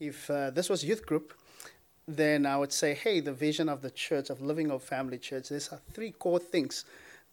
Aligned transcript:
if 0.00 0.30
uh, 0.30 0.50
this 0.50 0.68
was 0.68 0.84
youth 0.84 1.06
group, 1.06 1.34
then 2.08 2.46
I 2.46 2.56
would 2.56 2.72
say, 2.72 2.94
hey, 2.94 3.20
the 3.20 3.32
vision 3.32 3.68
of 3.68 3.82
the 3.82 3.90
church, 3.90 4.30
of 4.30 4.40
Living 4.40 4.68
Hope 4.68 4.82
Family 4.82 5.18
Church, 5.18 5.48
these 5.48 5.68
are 5.70 5.80
three 5.92 6.12
core 6.12 6.38
things 6.38 6.84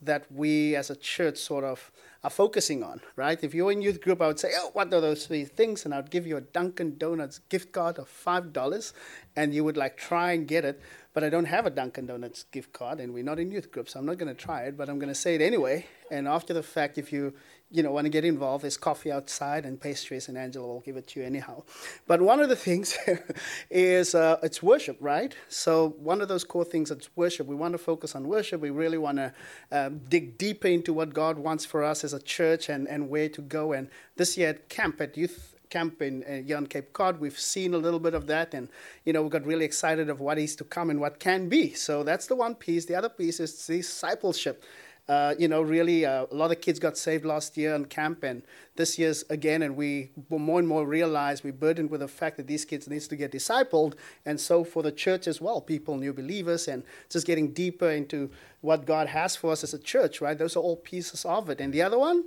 that 0.02 0.26
we 0.32 0.76
as 0.76 0.90
a 0.90 0.96
church 0.96 1.38
sort 1.38 1.64
of 1.64 1.92
are 2.24 2.30
focusing 2.30 2.84
on, 2.84 3.02
right? 3.16 3.42
If 3.44 3.54
you're 3.54 3.72
in 3.72 3.82
youth 3.82 4.02
group, 4.02 4.22
I 4.22 4.28
would 4.28 4.40
say, 4.40 4.52
oh, 4.58 4.70
what 4.74 4.94
are 4.94 5.02
those 5.02 5.28
three 5.28 5.46
things? 5.46 5.86
And 5.86 5.94
I'd 5.94 6.10
give 6.10 6.26
you 6.26 6.38
a 6.38 6.42
Dunkin' 6.42 6.98
Donuts 6.98 7.40
gift 7.50 7.72
card 7.72 8.00
of 8.00 8.10
$5, 8.10 8.94
and 9.36 9.54
you 9.54 9.64
would 9.64 9.78
like 9.78 9.98
try 9.98 10.32
and 10.32 10.48
get 10.48 10.64
it. 10.64 10.82
But 11.14 11.24
I 11.24 11.30
don't 11.30 11.46
have 11.46 11.66
a 11.66 11.70
Dunkin' 11.70 12.08
Donuts 12.08 12.44
gift 12.44 12.74
card, 12.74 13.00
and 13.00 13.14
we're 13.14 13.24
not 13.24 13.40
in 13.40 13.52
youth 13.52 13.72
group, 13.72 13.90
so 13.90 14.00
I'm 14.00 14.06
not 14.06 14.18
going 14.18 14.34
to 14.34 14.42
try 14.42 14.64
it, 14.64 14.78
but 14.78 14.90
I'm 14.90 15.00
going 15.00 15.10
to 15.10 15.16
say 15.16 15.36
it 15.36 15.42
anyway. 15.42 15.86
And 16.10 16.28
after 16.28 16.54
the 16.54 16.64
fact, 16.64 16.98
if 16.98 17.12
you 17.12 17.34
you 17.74 17.82
know, 17.82 17.92
want 17.92 18.06
to 18.06 18.10
get 18.10 18.24
involved, 18.24 18.64
there's 18.64 18.78
coffee 18.78 19.12
outside 19.12 19.66
and 19.66 19.82
pastries, 19.82 20.30
and 20.30 20.38
Angela 20.38 20.68
will 20.68 20.82
give 20.82 20.96
it 20.96 21.08
to 21.08 21.20
you 21.20 21.26
anyhow. 21.26 21.64
But 22.06 22.22
one 22.22 22.40
of 22.40 22.48
the 22.48 22.56
things 22.56 22.96
is 23.72 24.14
uh, 24.14 24.38
it's 24.44 24.62
worship, 24.62 24.96
right? 25.00 25.36
So 25.50 25.96
one 25.98 26.22
of 26.22 26.28
those 26.28 26.44
core 26.44 26.66
things 26.66 26.92
is 26.92 27.10
worship. 27.16 27.48
We 27.48 27.56
want 27.56 27.74
to 27.74 27.80
focus 27.80 28.14
on 28.16 28.28
worship. 28.28 28.62
We 28.62 28.70
really 28.70 29.00
want 29.00 29.18
to 29.18 29.34
um, 29.72 30.02
dig 30.08 30.38
deeper 30.38 30.68
into 30.68 30.94
what 30.94 31.16
God 31.16 31.40
wants 31.40 31.66
for 31.66 31.84
us 31.84 32.04
as 32.04 32.14
a 32.14 32.22
church 32.22 32.70
and, 32.70 32.88
and 32.88 33.10
where 33.10 33.28
to 33.30 33.42
go. 33.42 33.74
And 33.74 33.90
this 34.18 34.38
year 34.38 34.50
at 34.50 34.70
camp, 34.70 35.02
at 35.02 35.18
youth 35.18 35.56
camp 35.72 36.00
in 36.04 36.24
uh, 36.26 36.46
here 36.46 36.58
on 36.58 36.68
Cape 36.68 36.94
Cod, 36.94 37.20
we've 37.20 37.40
seen 37.40 37.74
a 37.74 37.78
little 37.80 38.00
bit 38.00 38.14
of 38.14 38.28
that, 38.28 38.54
and 38.54 38.70
you 39.04 39.14
know 39.14 39.24
we 39.24 39.30
got 39.30 39.44
really 39.44 39.66
excited 39.66 40.08
of 40.12 40.20
what 40.20 40.38
is 40.38 40.56
to 40.58 40.64
come 40.64 40.92
and 40.92 41.00
what 41.02 41.20
can 41.20 41.50
be. 41.50 41.74
So 41.74 42.04
that's 42.04 42.28
the 42.28 42.36
one 42.36 42.54
piece. 42.54 42.86
The 42.86 42.94
other 42.94 43.10
piece 43.10 43.40
is 43.40 43.66
discipleship 43.66 44.64
uh, 45.10 45.36
you 45.38 45.48
know, 45.48 45.62
really 45.62 46.06
uh, 46.06 46.26
a 46.32 46.36
lot 46.36 46.52
of 46.52 46.62
kids 46.62 46.80
got 46.80 46.98
saved 46.98 47.26
last 47.26 47.58
year 47.58 47.76
on 47.76 47.86
camp, 47.86 48.24
and 48.24 48.42
this 48.76 48.98
year's 48.98 49.24
again, 49.30 49.62
and 49.62 49.76
we 49.76 50.12
more 50.30 50.60
and 50.60 50.68
more 50.68 50.86
realize 50.86 51.44
we're 51.44 51.52
burdened 51.52 51.90
with 51.90 52.00
the 52.00 52.08
fact 52.08 52.38
that 52.38 52.48
these 52.48 52.64
kids 52.64 52.88
needs 52.88 53.08
to 53.10 53.16
get 53.16 53.32
discipled, 53.32 53.96
and 54.26 54.40
so 54.40 54.64
for 54.64 54.82
the 54.82 54.92
church 54.92 55.28
as 55.28 55.42
well, 55.42 55.60
people, 55.60 55.98
new 55.98 56.14
believers, 56.14 56.68
and 56.68 56.84
just 57.10 57.28
getting 57.28 57.52
deeper 57.52 57.90
into 57.90 58.32
what 58.62 58.86
God 58.86 59.08
has 59.08 59.36
for 59.36 59.52
us 59.52 59.64
as 59.64 59.74
a 59.74 59.80
church, 59.80 60.22
right? 60.22 60.38
Those 60.38 60.56
are 60.56 60.62
all 60.62 60.78
pieces 60.78 61.26
of 61.26 61.50
it. 61.50 61.60
And 61.60 61.74
the 61.74 61.82
other 61.82 62.00
one, 62.00 62.24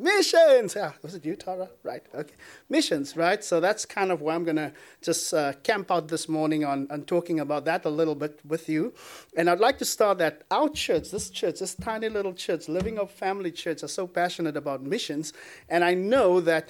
Missions. 0.00 0.76
Yeah, 0.76 0.92
was 1.02 1.16
it 1.16 1.24
you, 1.24 1.34
Tara? 1.34 1.68
Right. 1.82 2.06
Okay. 2.14 2.34
Missions, 2.68 3.16
right? 3.16 3.42
So 3.42 3.58
that's 3.58 3.84
kind 3.84 4.12
of 4.12 4.22
where 4.22 4.32
I'm 4.32 4.44
going 4.44 4.56
to 4.56 4.72
just 5.02 5.34
uh, 5.34 5.54
camp 5.64 5.90
out 5.90 6.06
this 6.06 6.28
morning 6.28 6.64
on, 6.64 6.86
on 6.88 7.02
talking 7.02 7.40
about 7.40 7.64
that 7.64 7.84
a 7.84 7.90
little 7.90 8.14
bit 8.14 8.38
with 8.46 8.68
you. 8.68 8.94
And 9.36 9.50
I'd 9.50 9.58
like 9.58 9.76
to 9.78 9.84
start 9.84 10.18
that 10.18 10.42
our 10.52 10.68
church, 10.68 11.10
this 11.10 11.30
church, 11.30 11.58
this 11.58 11.74
tiny 11.74 12.08
little 12.08 12.32
church, 12.32 12.68
Living 12.68 12.96
Hope 12.96 13.10
Family 13.10 13.50
Church, 13.50 13.82
are 13.82 13.88
so 13.88 14.06
passionate 14.06 14.56
about 14.56 14.84
missions. 14.84 15.32
And 15.68 15.82
I 15.82 15.94
know 15.94 16.40
that 16.42 16.68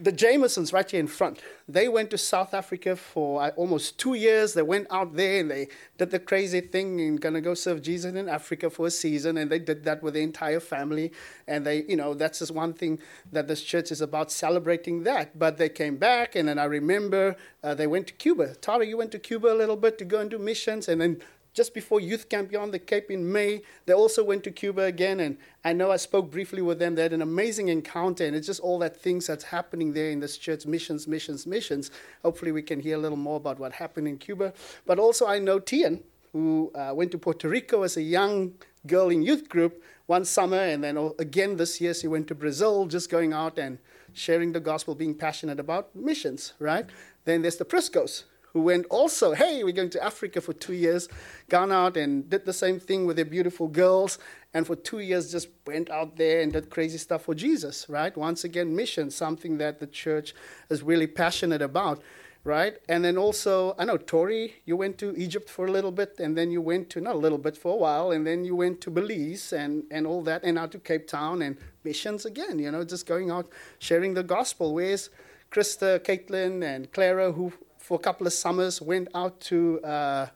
the 0.00 0.12
Jamesons 0.12 0.72
right 0.72 0.88
here 0.90 1.00
in 1.00 1.06
front, 1.06 1.40
they 1.68 1.88
went 1.88 2.10
to 2.10 2.18
South 2.18 2.54
Africa 2.54 2.96
for 2.96 3.42
uh, 3.42 3.50
almost 3.56 3.98
two 3.98 4.14
years. 4.14 4.54
They 4.54 4.62
went 4.62 4.86
out 4.90 5.14
there 5.14 5.40
and 5.40 5.50
they 5.50 5.68
did 5.96 6.10
the 6.10 6.18
crazy 6.18 6.60
thing 6.60 7.00
and 7.00 7.20
gonna 7.20 7.40
go 7.40 7.54
serve 7.54 7.82
Jesus 7.82 8.14
in 8.14 8.28
Africa 8.28 8.70
for 8.70 8.86
a 8.86 8.90
season. 8.90 9.36
And 9.36 9.50
they 9.50 9.58
did 9.58 9.84
that 9.84 10.02
with 10.02 10.14
the 10.14 10.22
entire 10.22 10.60
family. 10.60 11.12
And 11.46 11.66
they, 11.66 11.84
you 11.84 11.96
know, 11.96 12.14
that's 12.14 12.38
just 12.38 12.52
one 12.52 12.72
thing 12.72 13.00
that 13.32 13.48
this 13.48 13.62
church 13.62 13.90
is 13.90 14.00
about 14.00 14.30
celebrating 14.30 15.02
that. 15.02 15.38
But 15.38 15.58
they 15.58 15.68
came 15.68 15.96
back, 15.96 16.36
and 16.36 16.48
then 16.48 16.58
I 16.58 16.64
remember 16.64 17.36
uh, 17.62 17.74
they 17.74 17.86
went 17.86 18.06
to 18.08 18.14
Cuba. 18.14 18.54
Tara, 18.54 18.86
you 18.86 18.96
went 18.96 19.12
to 19.12 19.18
Cuba 19.18 19.52
a 19.52 19.54
little 19.54 19.76
bit 19.76 19.98
to 19.98 20.04
go 20.04 20.20
and 20.20 20.30
do 20.30 20.38
missions, 20.38 20.88
and 20.88 21.00
then 21.00 21.22
just 21.58 21.74
before 21.74 21.98
Youth 21.98 22.28
Camp 22.28 22.50
Beyond 22.50 22.72
the 22.72 22.78
Cape 22.78 23.10
in 23.10 23.32
May. 23.32 23.62
They 23.84 23.92
also 23.92 24.22
went 24.22 24.44
to 24.44 24.52
Cuba 24.52 24.82
again, 24.82 25.18
and 25.18 25.36
I 25.64 25.72
know 25.72 25.90
I 25.90 25.96
spoke 25.96 26.30
briefly 26.30 26.62
with 26.62 26.78
them. 26.78 26.94
They 26.94 27.02
had 27.02 27.12
an 27.12 27.20
amazing 27.20 27.66
encounter, 27.66 28.24
and 28.24 28.36
it's 28.36 28.46
just 28.46 28.60
all 28.60 28.78
that 28.78 28.96
things 28.96 29.26
that's 29.26 29.42
happening 29.42 29.92
there 29.92 30.10
in 30.10 30.20
this 30.20 30.38
church 30.38 30.66
missions, 30.66 31.08
missions, 31.08 31.48
missions. 31.48 31.90
Hopefully, 32.22 32.52
we 32.52 32.62
can 32.62 32.78
hear 32.78 32.94
a 32.94 33.00
little 33.00 33.18
more 33.18 33.38
about 33.38 33.58
what 33.58 33.72
happened 33.72 34.06
in 34.06 34.18
Cuba. 34.18 34.52
But 34.86 35.00
also, 35.00 35.26
I 35.26 35.40
know 35.40 35.58
Tian, 35.58 36.04
who 36.32 36.70
uh, 36.76 36.92
went 36.94 37.10
to 37.10 37.18
Puerto 37.18 37.48
Rico 37.48 37.82
as 37.82 37.96
a 37.96 38.02
young 38.02 38.54
girl 38.86 39.08
in 39.08 39.22
youth 39.22 39.48
group 39.48 39.82
one 40.06 40.24
summer, 40.24 40.60
and 40.60 40.84
then 40.84 40.96
again 41.18 41.56
this 41.56 41.80
year 41.80 41.92
she 41.92 42.06
went 42.06 42.28
to 42.28 42.36
Brazil, 42.36 42.86
just 42.86 43.10
going 43.10 43.32
out 43.32 43.58
and 43.58 43.78
sharing 44.12 44.52
the 44.52 44.60
gospel, 44.60 44.94
being 44.94 45.16
passionate 45.16 45.58
about 45.58 45.92
missions, 45.96 46.52
right? 46.60 46.86
Then 47.24 47.42
there's 47.42 47.56
the 47.56 47.64
Priscos, 47.64 48.22
who 48.52 48.62
went 48.62 48.86
also, 48.90 49.34
hey, 49.34 49.62
we're 49.62 49.72
going 49.72 49.90
to 49.90 50.02
Africa 50.02 50.40
for 50.40 50.52
two 50.52 50.72
years, 50.72 51.08
gone 51.48 51.72
out 51.72 51.96
and 51.96 52.28
did 52.30 52.44
the 52.44 52.52
same 52.52 52.80
thing 52.80 53.06
with 53.06 53.16
their 53.16 53.24
beautiful 53.24 53.68
girls, 53.68 54.18
and 54.54 54.66
for 54.66 54.76
two 54.76 55.00
years 55.00 55.30
just 55.30 55.48
went 55.66 55.90
out 55.90 56.16
there 56.16 56.40
and 56.40 56.52
did 56.52 56.70
crazy 56.70 56.98
stuff 56.98 57.22
for 57.24 57.34
Jesus, 57.34 57.88
right? 57.88 58.16
Once 58.16 58.44
again, 58.44 58.74
mission, 58.74 59.10
something 59.10 59.58
that 59.58 59.78
the 59.78 59.86
church 59.86 60.34
is 60.70 60.82
really 60.82 61.06
passionate 61.06 61.60
about, 61.60 62.02
right? 62.44 62.78
And 62.88 63.04
then 63.04 63.18
also, 63.18 63.74
I 63.78 63.84
know, 63.84 63.98
Tori, 63.98 64.54
you 64.64 64.76
went 64.76 64.96
to 64.98 65.14
Egypt 65.16 65.50
for 65.50 65.66
a 65.66 65.70
little 65.70 65.92
bit, 65.92 66.18
and 66.18 66.36
then 66.36 66.50
you 66.50 66.62
went 66.62 66.88
to, 66.90 67.00
not 67.00 67.14
a 67.14 67.18
little 67.18 67.38
bit, 67.38 67.56
for 67.56 67.74
a 67.74 67.76
while, 67.76 68.10
and 68.12 68.26
then 68.26 68.44
you 68.44 68.56
went 68.56 68.80
to 68.82 68.90
Belize 68.90 69.52
and, 69.52 69.84
and 69.90 70.06
all 70.06 70.22
that, 70.22 70.42
and 70.44 70.58
out 70.58 70.72
to 70.72 70.78
Cape 70.78 71.06
Town, 71.06 71.42
and 71.42 71.58
missions 71.84 72.24
again, 72.24 72.58
you 72.58 72.70
know, 72.70 72.84
just 72.84 73.06
going 73.06 73.30
out 73.30 73.50
sharing 73.78 74.14
the 74.14 74.22
gospel. 74.22 74.74
Where's 74.74 75.10
Krista, 75.50 75.98
Caitlin, 76.00 76.62
and 76.64 76.90
Clara, 76.92 77.32
who 77.32 77.52
for 77.78 77.96
a 77.96 77.98
couple 77.98 78.26
of 78.26 78.32
summers, 78.32 78.82
went 78.82 79.08
out 79.14 79.40
to 79.40 79.80
uh, 79.82 80.26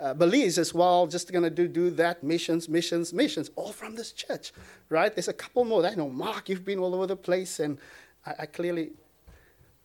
uh, 0.00 0.14
Belize 0.14 0.58
as 0.58 0.72
well, 0.72 1.06
just 1.06 1.32
going 1.32 1.42
to 1.42 1.50
do, 1.50 1.66
do 1.66 1.90
that, 1.90 2.22
missions, 2.22 2.68
missions, 2.68 3.12
missions, 3.12 3.50
all 3.56 3.72
from 3.72 3.96
this 3.96 4.12
church, 4.12 4.52
right? 4.88 5.14
There's 5.14 5.28
a 5.28 5.32
couple 5.32 5.64
more. 5.64 5.84
I 5.84 5.94
know, 5.94 6.08
Mark, 6.08 6.48
you've 6.48 6.64
been 6.64 6.78
all 6.78 6.94
over 6.94 7.06
the 7.06 7.16
place, 7.16 7.58
and 7.58 7.78
I, 8.24 8.34
I 8.40 8.46
clearly, 8.46 8.90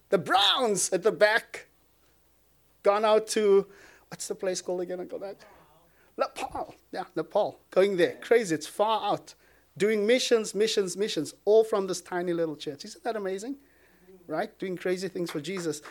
the 0.10 0.18
Browns 0.18 0.92
at 0.92 1.04
the 1.04 1.12
back, 1.12 1.68
gone 2.84 3.06
out 3.06 3.28
to, 3.30 3.66
what's 4.10 4.28
the 4.28 4.36
place 4.36 4.62
called 4.62 4.82
again, 4.82 5.00
Uncle 5.00 5.20
Dad? 5.20 5.38
Nepal. 6.18 6.76
Yeah, 6.92 7.06
Nepal. 7.16 7.60
Going 7.72 7.98
there. 7.98 8.18
Crazy. 8.22 8.54
It's 8.54 8.68
far 8.68 9.12
out. 9.12 9.34
Doing 9.78 10.06
missions, 10.06 10.54
missions, 10.54 10.96
missions, 10.96 11.34
all 11.46 11.64
from 11.64 11.88
this 11.88 12.02
tiny 12.02 12.34
little 12.34 12.56
church. 12.56 12.86
Isn't 12.86 13.04
that 13.04 13.16
amazing? 13.16 13.56
Right? 14.28 14.58
Doing 14.60 14.78
crazy 14.78 15.08
things 15.08 15.32
for 15.32 15.42
Jesus. 15.42 15.82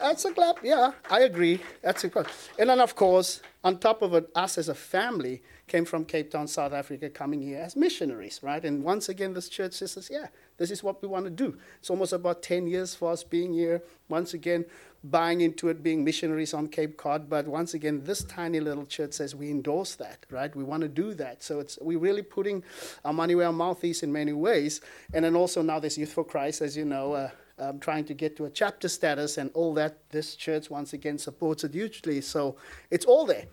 That's 0.00 0.24
a 0.24 0.32
clap. 0.32 0.58
Yeah, 0.62 0.92
I 1.10 1.20
agree. 1.20 1.60
That's 1.82 2.04
a 2.04 2.10
clap. 2.10 2.28
And 2.58 2.70
then, 2.70 2.80
of 2.80 2.94
course, 2.94 3.40
on 3.62 3.78
top 3.78 4.02
of 4.02 4.14
it, 4.14 4.28
us 4.34 4.58
as 4.58 4.68
a 4.68 4.74
family 4.74 5.42
came 5.66 5.84
from 5.84 6.04
Cape 6.04 6.30
Town, 6.30 6.46
South 6.46 6.72
Africa, 6.72 7.08
coming 7.08 7.40
here 7.40 7.60
as 7.60 7.76
missionaries, 7.76 8.40
right? 8.42 8.64
And 8.64 8.82
once 8.84 9.08
again, 9.08 9.32
this 9.32 9.48
church 9.48 9.72
says, 9.72 10.08
yeah, 10.12 10.26
this 10.56 10.70
is 10.70 10.82
what 10.82 11.00
we 11.00 11.08
want 11.08 11.24
to 11.24 11.30
do. 11.30 11.56
It's 11.78 11.90
almost 11.90 12.12
about 12.12 12.42
10 12.42 12.66
years 12.66 12.94
for 12.94 13.10
us 13.10 13.24
being 13.24 13.52
here. 13.52 13.82
Once 14.08 14.34
again, 14.34 14.64
buying 15.02 15.40
into 15.40 15.68
it, 15.68 15.82
being 15.82 16.04
missionaries 16.04 16.54
on 16.54 16.68
Cape 16.68 16.96
Cod. 16.96 17.28
But 17.28 17.46
once 17.46 17.74
again, 17.74 18.02
this 18.04 18.24
tiny 18.24 18.60
little 18.60 18.86
church 18.86 19.12
says 19.14 19.34
we 19.34 19.50
endorse 19.50 19.94
that, 19.96 20.26
right? 20.30 20.54
We 20.54 20.64
want 20.64 20.82
to 20.82 20.88
do 20.88 21.14
that. 21.14 21.42
So 21.42 21.60
it's 21.60 21.78
we're 21.80 21.98
really 21.98 22.22
putting 22.22 22.62
our 23.04 23.12
money 23.12 23.34
where 23.34 23.46
our 23.46 23.52
mouth 23.52 23.82
is 23.84 24.02
in 24.02 24.12
many 24.12 24.32
ways. 24.32 24.80
And 25.12 25.24
then 25.24 25.36
also 25.36 25.62
now 25.62 25.78
there's 25.78 25.98
Youth 25.98 26.12
for 26.12 26.24
Christ, 26.24 26.62
as 26.62 26.76
you 26.76 26.84
know. 26.84 27.12
Uh, 27.12 27.30
um, 27.58 27.78
trying 27.78 28.04
to 28.06 28.14
get 28.14 28.36
to 28.36 28.44
a 28.44 28.50
chapter 28.50 28.88
status 28.88 29.38
and 29.38 29.50
all 29.54 29.74
that. 29.74 30.10
This 30.10 30.34
church, 30.36 30.70
once 30.70 30.92
again, 30.92 31.18
supports 31.18 31.64
it 31.64 31.74
hugely. 31.74 32.20
So 32.20 32.56
it's 32.90 33.04
all 33.04 33.26
there. 33.26 33.46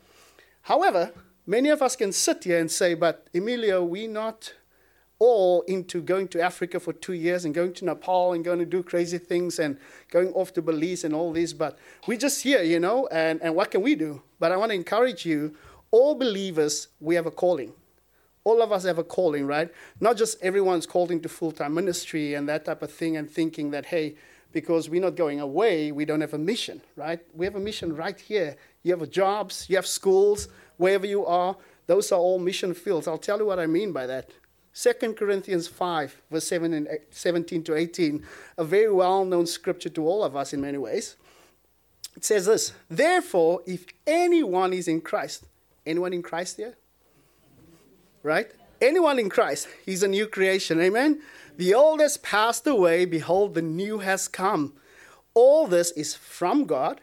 However, 0.64 1.12
many 1.46 1.70
of 1.70 1.82
us 1.82 1.96
can 1.96 2.12
sit 2.12 2.44
here 2.44 2.60
and 2.60 2.70
say, 2.70 2.94
but 2.94 3.32
Emelio, 3.34 3.88
we're 3.88 4.10
not 4.10 4.54
all 5.20 5.62
into 5.68 6.02
going 6.02 6.28
to 6.28 6.42
Africa 6.42 6.80
for 6.80 6.94
two 6.94 7.14
years 7.14 7.46
and 7.46 7.54
going 7.54 7.74
to 7.74 7.86
Nepal 7.86 8.34
and 8.34 8.44
going 8.44 8.58
to 8.58 8.66
do 8.66 8.82
crazy 8.82 9.20
things 9.20 9.60
and 9.60 9.78
going 10.10 10.34
off 10.34 10.52
to 10.54 10.64
Belize 10.64 11.04
and 11.04 11.14
all 11.14 11.32
this, 11.32 11.54
but 11.54 11.78
we're 12.08 12.18
just 12.18 12.42
here, 12.42 12.64
you 12.64 12.80
know, 12.80 13.08
and, 13.12 13.40
and 13.44 13.54
what 13.56 13.70
can 13.70 13.84
we 13.84 13.94
do? 13.94 14.24
But 14.40 14.52
I 14.52 14.58
want 14.58 14.72
to 14.72 14.76
encourage 14.76 15.24
you, 15.24 15.56
all 15.92 16.16
believers, 16.16 16.88
we 17.00 17.14
have 17.14 17.28
a 17.28 17.32
calling 17.32 17.74
all 18.44 18.62
of 18.62 18.72
us 18.72 18.84
have 18.84 18.98
a 18.98 19.04
calling, 19.04 19.46
right? 19.46 19.70
Not 20.00 20.18
just 20.18 20.42
everyone's 20.42 20.86
called 20.86 21.12
into 21.12 21.30
full 21.30 21.52
time 21.52 21.74
ministry 21.74 22.34
and 22.34 22.48
that 22.50 22.66
type 22.66 22.82
of 22.82 22.92
thing, 22.92 23.18
and 23.18 23.30
thinking 23.30 23.72
that, 23.72 23.86
hey, 23.86 24.16
because 24.52 24.90
we're 24.90 25.02
not 25.02 25.16
going 25.16 25.40
away, 25.40 25.92
we 25.92 26.06
don't 26.06 26.22
have 26.22 26.34
a 26.34 26.38
mission, 26.38 26.82
right? 26.96 27.20
We 27.34 27.46
have 27.46 27.56
a 27.56 27.60
mission 27.60 27.96
right 27.96 28.20
here. 28.20 28.58
You 28.84 28.98
have 28.98 29.10
jobs, 29.10 29.68
you 29.70 29.76
have 29.76 29.88
schools, 29.88 30.48
wherever 30.78 31.06
you 31.06 31.26
are. 31.26 31.56
Those 31.88 32.12
are 32.12 32.20
all 32.20 32.40
mission 32.40 32.74
fields. 32.74 33.08
I'll 33.08 33.18
tell 33.18 33.38
you 33.38 33.46
what 33.46 33.60
I 33.60 33.68
mean 33.68 33.92
by 33.92 34.08
that. 34.08 34.30
2 34.74 35.14
Corinthians 35.14 35.68
5, 35.68 36.22
verse 36.32 36.48
7 36.48 36.74
and 36.74 36.88
17 37.12 37.64
to 37.64 37.76
18, 37.76 38.26
a 38.58 38.64
very 38.64 38.92
well 38.92 39.26
known 39.26 39.46
scripture 39.46 39.90
to 39.90 40.08
all 40.08 40.24
of 40.24 40.36
us 40.36 40.54
in 40.54 40.62
many 40.62 40.78
ways. 40.78 41.18
It 42.16 42.26
says 42.26 42.46
this 42.46 42.74
Therefore, 42.90 43.62
if 43.66 43.86
anyone 44.08 44.74
is 44.74 44.88
in 44.88 45.02
Christ, 45.02 45.46
anyone 45.86 46.14
in 46.14 46.22
Christ 46.22 46.58
here? 46.58 46.76
Right? 48.24 48.52
Anyone 48.82 49.20
in 49.20 49.30
Christ, 49.30 49.68
he's 49.86 50.04
a 50.04 50.08
new 50.08 50.28
creation. 50.28 50.82
Amen? 50.82 51.22
The 51.58 51.74
old 51.74 52.00
has 52.00 52.18
passed 52.18 52.66
away. 52.66 53.06
Behold, 53.06 53.54
the 53.54 53.62
new 53.62 54.00
has 54.00 54.28
come. 54.28 54.74
All 55.34 55.68
this 55.68 55.92
is 55.92 56.16
from 56.16 56.66
God, 56.66 57.00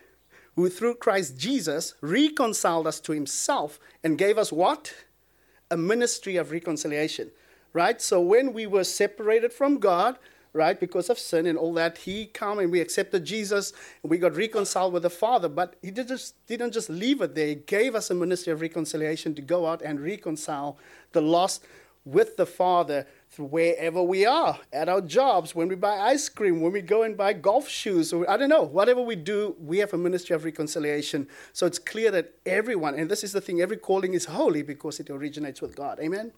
who 0.56 0.68
through 0.68 0.96
Christ 0.96 1.38
Jesus 1.38 1.94
reconciled 2.00 2.86
us 2.86 2.98
to 3.00 3.12
himself 3.12 3.78
and 4.02 4.18
gave 4.18 4.36
us 4.36 4.52
what? 4.52 4.92
A 5.70 5.76
ministry 5.76 6.36
of 6.36 6.50
reconciliation, 6.50 7.30
right? 7.72 8.02
So 8.02 8.20
when 8.20 8.52
we 8.52 8.66
were 8.66 8.84
separated 8.84 9.52
from 9.52 9.78
God, 9.78 10.18
right? 10.52 10.78
Because 10.78 11.10
of 11.10 11.18
sin 11.18 11.46
and 11.46 11.58
all 11.58 11.72
that, 11.74 11.98
he 11.98 12.26
came 12.26 12.58
and 12.58 12.70
we 12.70 12.80
accepted 12.80 13.24
Jesus 13.24 13.72
and 14.02 14.10
we 14.10 14.18
got 14.18 14.36
reconciled 14.36 14.92
with 14.92 15.02
the 15.02 15.10
Father. 15.10 15.48
But 15.48 15.76
he 15.82 15.90
did 15.90 16.08
just, 16.08 16.34
didn't 16.46 16.72
just 16.72 16.90
leave 16.90 17.20
it 17.20 17.34
there. 17.34 17.48
He 17.48 17.54
gave 17.56 17.94
us 17.94 18.10
a 18.10 18.14
ministry 18.14 18.52
of 18.52 18.60
reconciliation 18.60 19.34
to 19.34 19.42
go 19.42 19.66
out 19.66 19.82
and 19.82 20.00
reconcile 20.00 20.78
the 21.12 21.20
lost 21.22 21.64
with 22.04 22.36
the 22.36 22.46
Father 22.46 23.06
wherever 23.36 24.02
we 24.02 24.24
are, 24.24 24.58
at 24.72 24.88
our 24.88 25.02
jobs, 25.02 25.54
when 25.54 25.68
we 25.68 25.74
buy 25.74 25.98
ice 25.98 26.28
cream, 26.28 26.60
when 26.60 26.72
we 26.72 26.80
go 26.80 27.02
and 27.02 27.16
buy 27.16 27.32
golf 27.34 27.68
shoes, 27.68 28.12
or 28.12 28.28
I 28.28 28.36
don't 28.36 28.48
know, 28.48 28.62
whatever 28.62 29.02
we 29.02 29.14
do, 29.14 29.54
we 29.60 29.78
have 29.78 29.92
a 29.92 29.98
ministry 29.98 30.34
of 30.34 30.44
reconciliation. 30.44 31.28
So 31.52 31.66
it's 31.66 31.78
clear 31.78 32.10
that 32.12 32.32
everyone, 32.46 32.94
and 32.94 33.10
this 33.10 33.22
is 33.22 33.32
the 33.32 33.40
thing, 33.40 33.60
every 33.60 33.76
calling 33.76 34.14
is 34.14 34.24
holy 34.24 34.62
because 34.62 34.98
it 34.98 35.10
originates 35.10 35.60
with 35.60 35.76
God. 35.76 36.00
Amen? 36.00 36.32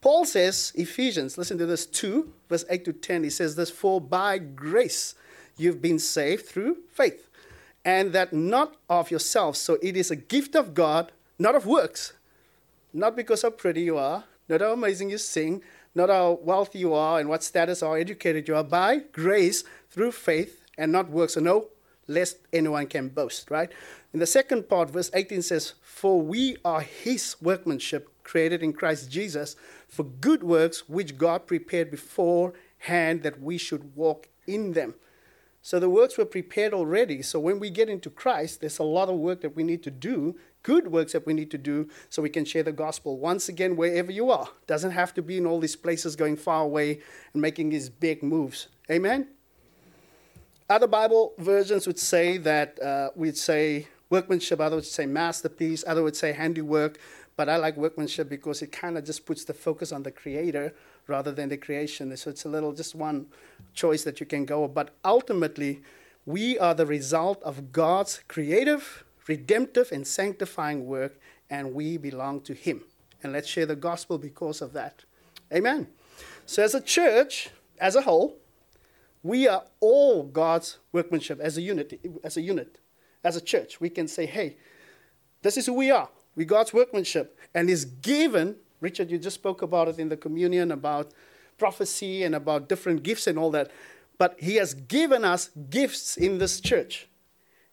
Paul 0.00 0.24
says, 0.24 0.72
Ephesians, 0.76 1.36
listen 1.36 1.58
to 1.58 1.66
this 1.66 1.84
2, 1.84 2.32
verse 2.48 2.64
8 2.70 2.84
to 2.84 2.92
10. 2.92 3.24
He 3.24 3.30
says 3.30 3.56
this, 3.56 3.70
For 3.70 4.00
by 4.00 4.38
grace 4.38 5.14
you've 5.56 5.82
been 5.82 5.98
saved 5.98 6.46
through 6.46 6.78
faith, 6.88 7.28
and 7.84 8.12
that 8.12 8.32
not 8.32 8.76
of 8.88 9.10
yourselves. 9.10 9.58
So 9.58 9.76
it 9.82 9.96
is 9.96 10.10
a 10.10 10.16
gift 10.16 10.54
of 10.54 10.74
God, 10.74 11.10
not 11.38 11.56
of 11.56 11.66
works. 11.66 12.12
Not 12.92 13.16
because 13.16 13.42
how 13.42 13.50
pretty 13.50 13.82
you 13.82 13.98
are, 13.98 14.24
not 14.48 14.60
how 14.60 14.72
amazing 14.72 15.10
you 15.10 15.18
sing, 15.18 15.62
not 15.94 16.10
how 16.10 16.38
wealthy 16.42 16.78
you 16.78 16.94
are 16.94 17.18
and 17.18 17.28
what 17.28 17.42
status 17.42 17.82
or 17.82 17.98
educated 17.98 18.46
you 18.46 18.54
are, 18.54 18.64
by 18.64 18.98
grace 19.12 19.64
through 19.90 20.12
faith 20.12 20.64
and 20.78 20.92
not 20.92 21.10
works. 21.10 21.34
So 21.34 21.40
no, 21.40 21.68
lest 22.06 22.38
anyone 22.52 22.86
can 22.86 23.08
boast, 23.08 23.50
right? 23.50 23.70
In 24.12 24.20
the 24.20 24.26
second 24.26 24.68
part, 24.68 24.90
verse 24.90 25.10
18 25.12 25.42
says, 25.42 25.74
For 25.82 26.20
we 26.20 26.56
are 26.64 26.80
his 26.80 27.36
workmanship, 27.42 28.08
created 28.28 28.62
in 28.62 28.72
Christ 28.72 29.10
Jesus 29.10 29.56
for 29.88 30.04
good 30.04 30.42
works 30.42 30.88
which 30.88 31.16
God 31.16 31.46
prepared 31.46 31.90
beforehand 31.90 33.22
that 33.22 33.40
we 33.40 33.56
should 33.58 33.96
walk 33.96 34.28
in 34.46 34.72
them. 34.72 34.94
So 35.62 35.80
the 35.80 35.88
works 35.88 36.16
were 36.16 36.24
prepared 36.24 36.72
already. 36.72 37.22
So 37.22 37.40
when 37.40 37.58
we 37.58 37.70
get 37.70 37.88
into 37.88 38.10
Christ, 38.10 38.60
there's 38.60 38.78
a 38.78 38.84
lot 38.84 39.08
of 39.08 39.16
work 39.16 39.40
that 39.40 39.56
we 39.56 39.64
need 39.64 39.82
to 39.82 39.90
do, 39.90 40.36
good 40.62 40.88
works 40.88 41.12
that 41.12 41.26
we 41.26 41.34
need 41.34 41.50
to 41.50 41.58
do, 41.58 41.88
so 42.10 42.22
we 42.22 42.30
can 42.30 42.44
share 42.44 42.62
the 42.62 42.72
gospel. 42.72 43.18
Once 43.18 43.48
again, 43.48 43.76
wherever 43.76 44.12
you 44.12 44.30
are, 44.30 44.48
doesn't 44.66 44.92
have 44.92 45.12
to 45.14 45.22
be 45.22 45.38
in 45.38 45.46
all 45.46 45.58
these 45.58 45.76
places 45.76 46.14
going 46.14 46.36
far 46.36 46.62
away 46.62 47.00
and 47.32 47.42
making 47.42 47.70
these 47.70 47.88
big 47.88 48.22
moves. 48.22 48.68
Amen. 48.90 49.28
Other 50.70 50.86
Bible 50.86 51.32
versions 51.38 51.86
would 51.86 51.98
say 51.98 52.36
that 52.38 52.80
uh, 52.82 53.10
we'd 53.16 53.38
say 53.38 53.88
workmanship, 54.10 54.60
others 54.60 54.76
would 54.76 54.84
say 54.84 55.06
masterpiece, 55.06 55.84
others 55.86 56.02
would 56.02 56.16
say 56.16 56.32
handiwork. 56.32 56.98
But 57.38 57.48
I 57.48 57.56
like 57.56 57.76
workmanship 57.76 58.28
because 58.28 58.62
it 58.62 58.72
kind 58.72 58.98
of 58.98 59.04
just 59.04 59.24
puts 59.24 59.44
the 59.44 59.54
focus 59.54 59.92
on 59.92 60.02
the 60.02 60.10
creator 60.10 60.74
rather 61.06 61.30
than 61.30 61.50
the 61.50 61.56
creation. 61.56 62.14
So 62.16 62.30
it's 62.30 62.44
a 62.44 62.48
little 62.48 62.72
just 62.72 62.96
one 62.96 63.26
choice 63.74 64.02
that 64.02 64.18
you 64.18 64.26
can 64.26 64.44
go. 64.44 64.66
But 64.66 64.96
ultimately, 65.04 65.80
we 66.26 66.58
are 66.58 66.74
the 66.74 66.84
result 66.84 67.40
of 67.44 67.70
God's 67.70 68.22
creative, 68.26 69.04
redemptive, 69.28 69.92
and 69.92 70.04
sanctifying 70.04 70.84
work, 70.84 71.20
and 71.48 71.74
we 71.74 71.96
belong 71.96 72.40
to 72.40 72.54
Him. 72.54 72.82
And 73.22 73.32
let's 73.32 73.46
share 73.46 73.66
the 73.66 73.76
gospel 73.76 74.18
because 74.18 74.60
of 74.60 74.72
that. 74.72 75.04
Amen. 75.54 75.86
So, 76.44 76.64
as 76.64 76.74
a 76.74 76.80
church, 76.80 77.50
as 77.80 77.94
a 77.94 78.02
whole, 78.02 78.36
we 79.22 79.46
are 79.46 79.62
all 79.78 80.24
God's 80.24 80.78
workmanship 80.90 81.38
as 81.38 81.56
a 81.56 81.62
unit. 81.62 82.00
As 82.24 82.36
a 82.36 82.40
unit, 82.40 82.80
as 83.22 83.36
a 83.36 83.40
church, 83.40 83.80
we 83.80 83.90
can 83.90 84.08
say, 84.08 84.26
"Hey, 84.26 84.56
this 85.42 85.56
is 85.56 85.66
who 85.66 85.74
we 85.74 85.92
are. 85.92 86.08
We 86.38 86.44
God's 86.44 86.72
workmanship, 86.72 87.36
and 87.52 87.68
is 87.68 87.84
given. 87.84 88.54
Richard, 88.80 89.10
you 89.10 89.18
just 89.18 89.34
spoke 89.34 89.60
about 89.60 89.88
it 89.88 89.98
in 89.98 90.08
the 90.08 90.16
communion 90.16 90.70
about 90.70 91.10
prophecy 91.58 92.22
and 92.22 92.32
about 92.32 92.68
different 92.68 93.02
gifts 93.02 93.26
and 93.26 93.36
all 93.36 93.50
that. 93.50 93.72
But 94.18 94.36
He 94.38 94.54
has 94.54 94.72
given 94.72 95.24
us 95.24 95.50
gifts 95.68 96.16
in 96.16 96.38
this 96.38 96.60
church. 96.60 97.08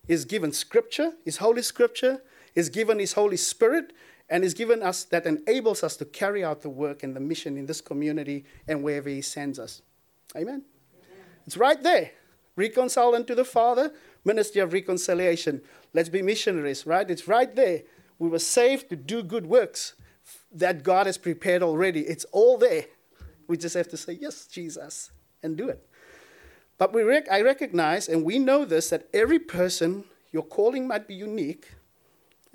He's 0.08 0.26
given 0.26 0.52
Scripture, 0.52 1.12
His 1.24 1.38
Holy 1.38 1.62
Scripture. 1.62 2.24
He's 2.56 2.70
given 2.70 2.98
His 2.98 3.14
Holy 3.14 3.38
Spirit, 3.38 3.94
and 4.32 4.44
He's 4.44 4.56
given 4.56 4.82
us 4.82 5.04
that 5.04 5.28
enables 5.28 5.84
us 5.84 5.96
to 5.98 6.06
carry 6.06 6.44
out 6.44 6.64
the 6.64 6.70
work 6.72 7.04
and 7.04 7.16
the 7.16 7.20
mission 7.20 7.58
in 7.58 7.68
this 7.68 7.82
community 7.82 8.46
and 8.68 8.82
wherever 8.82 9.10
He 9.10 9.22
sends 9.22 9.60
us. 9.60 9.84
Amen. 10.36 10.64
Amen. 11.04 11.26
It's 11.46 11.56
right 11.56 11.84
there. 11.84 12.14
Reconcile 12.56 13.14
unto 13.14 13.36
the 13.36 13.46
Father, 13.46 13.94
ministry 14.24 14.62
of 14.62 14.74
reconciliation. 14.74 15.62
Let's 15.94 16.10
be 16.10 16.24
missionaries, 16.24 16.88
right? 16.88 17.08
It's 17.12 17.28
right 17.28 17.56
there. 17.56 17.84
We 18.20 18.30
were 18.30 18.40
saved 18.40 18.90
to 18.90 18.96
do 18.96 19.24
good 19.24 19.46
works 19.46 19.94
that 20.52 20.84
God 20.84 21.06
has 21.06 21.18
prepared 21.18 21.62
already. 21.62 22.02
It's 22.02 22.26
all 22.32 22.58
there. 22.58 22.86
We 23.48 23.58
just 23.58 23.76
have 23.76 23.90
to 23.90 23.98
say, 23.98 24.18
Yes, 24.20 24.48
Jesus, 24.48 25.12
and 25.44 25.58
do 25.58 25.70
it. 25.70 25.88
But 26.78 26.94
we 26.94 27.04
rec- 27.04 27.32
I 27.32 27.42
recognize, 27.42 28.08
and 28.10 28.24
we 28.26 28.40
know 28.40 28.66
this, 28.66 28.90
that 28.90 29.08
every 29.14 29.40
person, 29.40 30.04
your 30.32 30.44
calling 30.44 30.88
might 30.88 31.08
be 31.08 31.16
unique. 31.16 31.72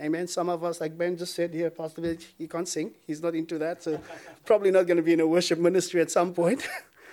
Amen. 0.00 0.26
Some 0.26 0.48
of 0.48 0.64
us, 0.64 0.80
like 0.80 0.96
Ben 0.96 1.16
just 1.16 1.34
said 1.34 1.52
here, 1.52 1.70
Pastor 1.70 2.00
Bill, 2.00 2.16
he 2.38 2.46
can't 2.46 2.68
sing. 2.68 2.92
He's 3.06 3.22
not 3.22 3.34
into 3.34 3.58
that, 3.58 3.82
so 3.82 4.00
probably 4.44 4.70
not 4.70 4.86
going 4.86 4.96
to 4.96 5.02
be 5.02 5.12
in 5.12 5.20
a 5.20 5.26
worship 5.26 5.58
ministry 5.58 6.00
at 6.00 6.10
some 6.10 6.32
point. 6.34 6.66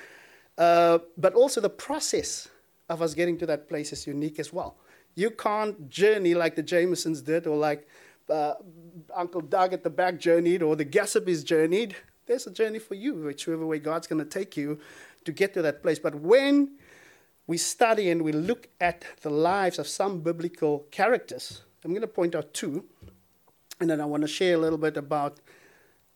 uh, 0.57 0.99
but 1.17 1.33
also 1.33 1.61
the 1.61 1.69
process 1.69 2.47
of 2.89 3.01
us 3.01 3.13
getting 3.13 3.37
to 3.37 3.45
that 3.45 3.67
place 3.67 3.91
is 3.91 4.07
unique 4.07 4.39
as 4.39 4.51
well. 4.51 4.77
You 5.15 5.31
can't 5.31 5.89
journey 5.89 6.33
like 6.33 6.55
the 6.55 6.63
Jamesons 6.63 7.21
did 7.21 7.47
or 7.47 7.57
like 7.57 7.87
uh, 8.29 8.55
Uncle 9.15 9.41
Doug 9.41 9.73
at 9.73 9.83
the 9.83 9.89
back 9.89 10.19
journeyed 10.19 10.61
or 10.61 10.75
the 10.75 10.85
Gassibes 10.85 11.43
journeyed. 11.43 11.95
There's 12.25 12.47
a 12.47 12.51
journey 12.51 12.79
for 12.79 12.95
you, 12.95 13.13
whichever 13.15 13.65
way 13.65 13.79
God's 13.79 14.07
going 14.07 14.23
to 14.23 14.29
take 14.29 14.57
you 14.57 14.79
to 15.25 15.31
get 15.31 15.53
to 15.53 15.61
that 15.61 15.81
place. 15.81 15.99
But 15.99 16.15
when 16.15 16.77
we 17.45 17.57
study 17.57 18.09
and 18.09 18.21
we 18.23 18.33
look 18.33 18.67
at 18.81 19.05
the 19.21 19.29
lives 19.29 19.79
of 19.79 19.87
some 19.87 20.19
biblical 20.19 20.85
characters, 20.91 21.61
I'm 21.83 21.91
going 21.91 22.01
to 22.01 22.07
point 22.07 22.35
out 22.35 22.53
two, 22.53 22.83
and 23.79 23.89
then 23.89 24.01
I 24.01 24.05
want 24.05 24.21
to 24.21 24.27
share 24.27 24.55
a 24.55 24.57
little 24.57 24.77
bit 24.77 24.97
about 24.97 25.37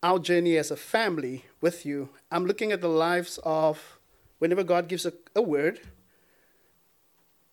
our 0.03 0.19
journey 0.19 0.57
as 0.57 0.71
a 0.71 0.75
family 0.75 1.45
with 1.61 1.85
you. 1.85 2.09
I'm 2.31 2.45
looking 2.45 2.71
at 2.71 2.81
the 2.81 2.89
lives 2.89 3.39
of 3.43 3.99
whenever 4.39 4.63
God 4.63 4.89
gives 4.89 5.05
a, 5.05 5.13
a 5.35 5.41
word, 5.41 5.79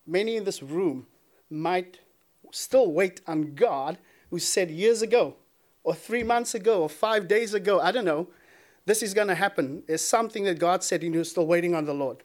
many 0.05 0.35
in 0.35 0.43
this 0.43 0.61
room 0.61 1.07
might 1.49 1.99
still 2.51 2.91
wait 2.91 3.21
on 3.27 3.53
God 3.53 3.97
who 4.29 4.39
said 4.39 4.69
years 4.69 5.01
ago, 5.01 5.35
or 5.83 5.95
three 5.95 6.23
months 6.23 6.53
ago, 6.53 6.81
or 6.83 6.89
five 6.89 7.27
days 7.27 7.53
ago, 7.53 7.79
I 7.79 7.91
don't 7.91 8.05
know, 8.05 8.27
this 8.85 9.01
is 9.03 9.13
going 9.13 9.27
to 9.27 9.35
happen. 9.35 9.83
It's 9.87 10.03
something 10.03 10.43
that 10.45 10.59
God 10.59 10.83
said, 10.83 11.03
and 11.03 11.13
you're 11.13 11.23
still 11.23 11.47
waiting 11.47 11.75
on 11.75 11.85
the 11.85 11.93
Lord. 11.93 12.23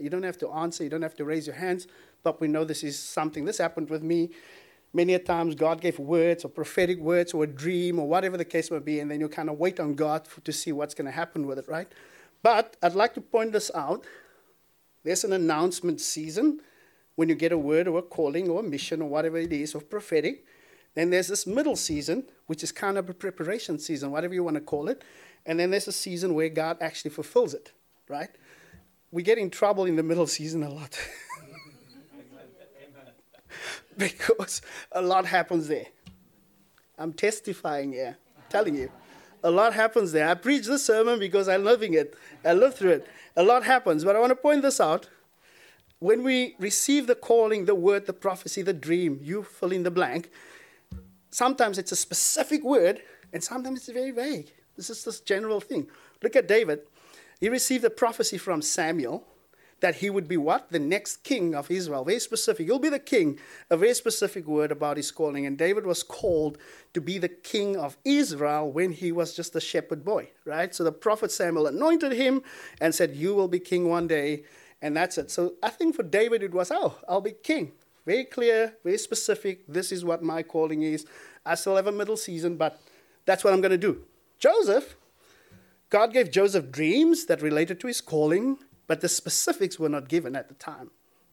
You 0.00 0.10
don't 0.10 0.22
have 0.22 0.38
to 0.38 0.50
answer, 0.50 0.84
you 0.84 0.90
don't 0.90 1.02
have 1.02 1.16
to 1.16 1.24
raise 1.24 1.46
your 1.46 1.56
hands, 1.56 1.86
but 2.22 2.40
we 2.40 2.48
know 2.48 2.64
this 2.64 2.82
is 2.82 2.98
something. 2.98 3.44
This 3.44 3.58
happened 3.58 3.88
with 3.88 4.02
me. 4.02 4.30
Many 4.92 5.14
a 5.14 5.18
times, 5.18 5.54
God 5.54 5.80
gave 5.80 5.98
words 5.98 6.44
or 6.44 6.48
prophetic 6.48 6.98
words 6.98 7.34
or 7.34 7.44
a 7.44 7.46
dream 7.46 7.98
or 7.98 8.08
whatever 8.08 8.36
the 8.36 8.44
case 8.44 8.70
may 8.70 8.78
be, 8.78 9.00
and 9.00 9.10
then 9.10 9.20
you 9.20 9.28
kind 9.28 9.50
of 9.50 9.58
wait 9.58 9.78
on 9.78 9.94
God 9.94 10.26
for, 10.26 10.40
to 10.40 10.52
see 10.52 10.72
what's 10.72 10.94
going 10.94 11.06
to 11.06 11.10
happen 11.12 11.46
with 11.46 11.58
it, 11.58 11.68
right? 11.68 11.88
But 12.42 12.76
I'd 12.82 12.94
like 12.94 13.14
to 13.14 13.20
point 13.20 13.52
this 13.52 13.70
out. 13.74 14.04
There's 15.04 15.24
an 15.24 15.32
announcement 15.32 16.00
season 16.00 16.60
when 17.14 17.28
you 17.28 17.34
get 17.34 17.52
a 17.52 17.58
word 17.58 17.88
or 17.88 17.98
a 17.98 18.02
calling 18.02 18.48
or 18.48 18.60
a 18.60 18.62
mission 18.62 19.02
or 19.02 19.08
whatever 19.08 19.38
it 19.38 19.52
is, 19.52 19.74
of 19.74 19.88
prophetic. 19.90 20.44
Then 20.96 21.10
there's 21.10 21.28
this 21.28 21.46
middle 21.46 21.76
season, 21.76 22.24
which 22.46 22.64
is 22.64 22.72
kind 22.72 22.96
of 22.96 23.08
a 23.10 23.14
preparation 23.14 23.78
season, 23.78 24.10
whatever 24.10 24.32
you 24.32 24.42
want 24.42 24.54
to 24.54 24.62
call 24.62 24.88
it. 24.88 25.04
And 25.44 25.60
then 25.60 25.70
there's 25.70 25.86
a 25.86 25.92
season 25.92 26.34
where 26.34 26.48
God 26.48 26.78
actually 26.80 27.10
fulfills 27.10 27.52
it, 27.52 27.70
right? 28.08 28.30
We 29.12 29.22
get 29.22 29.36
in 29.36 29.50
trouble 29.50 29.84
in 29.84 29.96
the 29.96 30.02
middle 30.02 30.26
season 30.26 30.62
a 30.62 30.70
lot. 30.70 30.98
because 33.98 34.62
a 34.90 35.02
lot 35.02 35.26
happens 35.26 35.68
there. 35.68 35.86
I'm 36.98 37.12
testifying 37.12 37.92
here, 37.92 38.16
telling 38.48 38.74
you. 38.74 38.90
A 39.44 39.50
lot 39.50 39.74
happens 39.74 40.12
there. 40.12 40.26
I 40.26 40.34
preach 40.34 40.64
this 40.64 40.86
sermon 40.86 41.18
because 41.18 41.46
I'm 41.46 41.62
loving 41.62 41.92
it. 41.92 42.16
I 42.42 42.54
live 42.54 42.74
through 42.74 42.92
it. 42.92 43.06
A 43.36 43.42
lot 43.42 43.64
happens. 43.64 44.02
But 44.02 44.16
I 44.16 44.18
want 44.18 44.30
to 44.30 44.36
point 44.36 44.62
this 44.62 44.80
out. 44.80 45.10
When 45.98 46.22
we 46.22 46.56
receive 46.58 47.06
the 47.06 47.14
calling, 47.14 47.66
the 47.66 47.74
word, 47.74 48.06
the 48.06 48.14
prophecy, 48.14 48.62
the 48.62 48.72
dream, 48.72 49.20
you 49.22 49.42
fill 49.42 49.72
in 49.72 49.82
the 49.82 49.90
blank, 49.90 50.30
sometimes 51.36 51.76
it's 51.76 51.92
a 51.92 51.96
specific 51.96 52.64
word, 52.64 53.02
and 53.30 53.44
sometimes 53.44 53.80
it's 53.80 53.90
very 53.90 54.10
vague. 54.10 54.50
This 54.74 54.88
is 54.88 55.04
this 55.04 55.20
general 55.20 55.60
thing. 55.60 55.86
Look 56.22 56.34
at 56.34 56.48
David. 56.48 56.80
He 57.40 57.50
received 57.50 57.84
a 57.84 57.90
prophecy 57.90 58.38
from 58.38 58.62
Samuel 58.62 59.22
that 59.80 59.96
he 59.96 60.08
would 60.08 60.26
be 60.26 60.38
what? 60.38 60.72
The 60.72 60.78
next 60.78 61.24
king 61.24 61.54
of 61.54 61.70
Israel. 61.70 62.06
Very 62.06 62.20
specific. 62.20 62.64
He'll 62.64 62.78
be 62.78 62.88
the 62.88 62.98
king. 62.98 63.38
A 63.68 63.76
very 63.76 63.92
specific 63.92 64.46
word 64.46 64.72
about 64.72 64.96
his 64.96 65.10
calling. 65.10 65.44
And 65.44 65.58
David 65.58 65.84
was 65.84 66.02
called 66.02 66.56
to 66.94 67.02
be 67.02 67.18
the 67.18 67.28
king 67.28 67.76
of 67.76 67.98
Israel 68.02 68.72
when 68.72 68.92
he 68.92 69.12
was 69.12 69.36
just 69.36 69.54
a 69.54 69.60
shepherd 69.60 70.06
boy, 70.06 70.30
right? 70.46 70.74
So 70.74 70.84
the 70.84 70.92
prophet 70.92 71.30
Samuel 71.30 71.66
anointed 71.66 72.12
him 72.12 72.42
and 72.80 72.94
said, 72.94 73.14
You 73.14 73.34
will 73.34 73.48
be 73.48 73.60
king 73.60 73.90
one 73.90 74.06
day. 74.06 74.44
And 74.80 74.96
that's 74.96 75.18
it. 75.18 75.30
So 75.30 75.54
I 75.62 75.68
think 75.68 75.96
for 75.96 76.02
David, 76.02 76.42
it 76.42 76.54
was, 76.54 76.72
Oh, 76.72 76.98
I'll 77.06 77.20
be 77.20 77.32
king. 77.32 77.72
Very 78.06 78.24
clear, 78.24 78.76
very 78.84 78.98
specific. 78.98 79.66
This 79.66 79.90
is 79.90 80.04
what 80.04 80.22
my 80.22 80.42
calling 80.42 80.82
is. 80.82 81.04
I 81.44 81.56
still 81.56 81.76
have 81.76 81.88
a 81.88 81.92
middle 81.92 82.16
season, 82.16 82.56
but 82.56 82.80
that's 83.24 83.42
what 83.42 83.52
I'm 83.52 83.60
going 83.60 83.72
to 83.72 83.78
do. 83.78 84.04
Joseph, 84.38 84.96
God 85.90 86.12
gave 86.12 86.30
Joseph 86.30 86.70
dreams 86.70 87.26
that 87.26 87.42
related 87.42 87.80
to 87.80 87.88
his 87.88 88.00
calling, 88.00 88.58
but 88.86 89.00
the 89.00 89.08
specifics 89.08 89.78
were 89.78 89.88
not 89.88 90.08
given 90.08 90.36
at 90.36 90.48
the 90.48 90.54
time, 90.54 90.90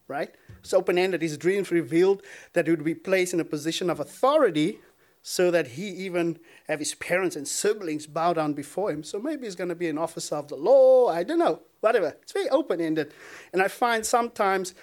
right? 0.08 0.34
It's 0.58 0.74
open 0.74 0.98
ended. 0.98 1.22
His 1.22 1.38
dreams 1.38 1.70
revealed 1.70 2.22
that 2.54 2.66
he 2.66 2.72
would 2.72 2.84
be 2.84 2.94
placed 2.94 3.32
in 3.32 3.40
a 3.40 3.44
position 3.44 3.88
of 3.88 4.00
authority 4.00 4.80
so 5.22 5.50
that 5.50 5.68
he 5.68 5.88
even 5.88 6.38
have 6.68 6.80
his 6.80 6.94
parents 6.94 7.34
and 7.36 7.48
siblings 7.48 8.06
bow 8.06 8.32
down 8.34 8.52
before 8.52 8.90
him. 8.90 9.02
So 9.02 9.18
maybe 9.18 9.46
he's 9.46 9.54
going 9.54 9.70
to 9.70 9.74
be 9.74 9.88
an 9.88 9.96
officer 9.96 10.34
of 10.36 10.48
the 10.48 10.56
law. 10.56 11.08
I 11.08 11.22
don't 11.22 11.38
know. 11.38 11.60
Whatever. 11.80 12.16
It's 12.22 12.32
very 12.32 12.48
open 12.50 12.80
ended. 12.80 13.14
And 13.52 13.62
I 13.62 13.68
find 13.68 14.04
sometimes 14.04 14.74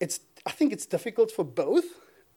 it's, 0.00 0.20
I 0.50 0.52
think 0.52 0.72
it's 0.72 0.84
difficult 0.84 1.30
for 1.30 1.44
both. 1.44 1.84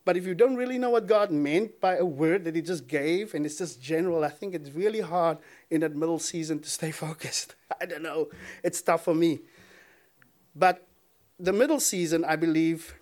But 0.05 0.17
if 0.17 0.27
you 0.27 0.36
don't 0.36 0.55
really 0.55 0.77
know 0.77 0.91
what 0.91 1.08
God 1.08 1.32
meant 1.32 1.82
by 1.82 1.96
a 1.96 2.05
word 2.05 2.43
that 2.43 2.55
He 2.55 2.62
just 2.62 2.86
gave 2.86 3.34
and 3.34 3.43
it's 3.43 3.58
just 3.58 3.82
general, 3.82 4.24
I 4.24 4.29
think 4.29 4.53
it's 4.53 4.70
really 4.70 5.00
hard 5.00 5.39
in 5.72 5.82
that 5.82 5.96
middle 5.96 6.20
season 6.20 6.60
to 6.60 6.70
stay 6.70 6.91
focused. 7.05 7.55
I 7.82 7.88
don't 7.88 8.03
know. 8.03 8.29
It's 8.63 8.84
tough 8.84 9.05
for 9.05 9.15
me. 9.15 9.39
But 10.55 10.88
the 11.39 11.53
middle 11.53 11.79
season, 11.79 12.24
I 12.24 12.36
believe, 12.36 12.93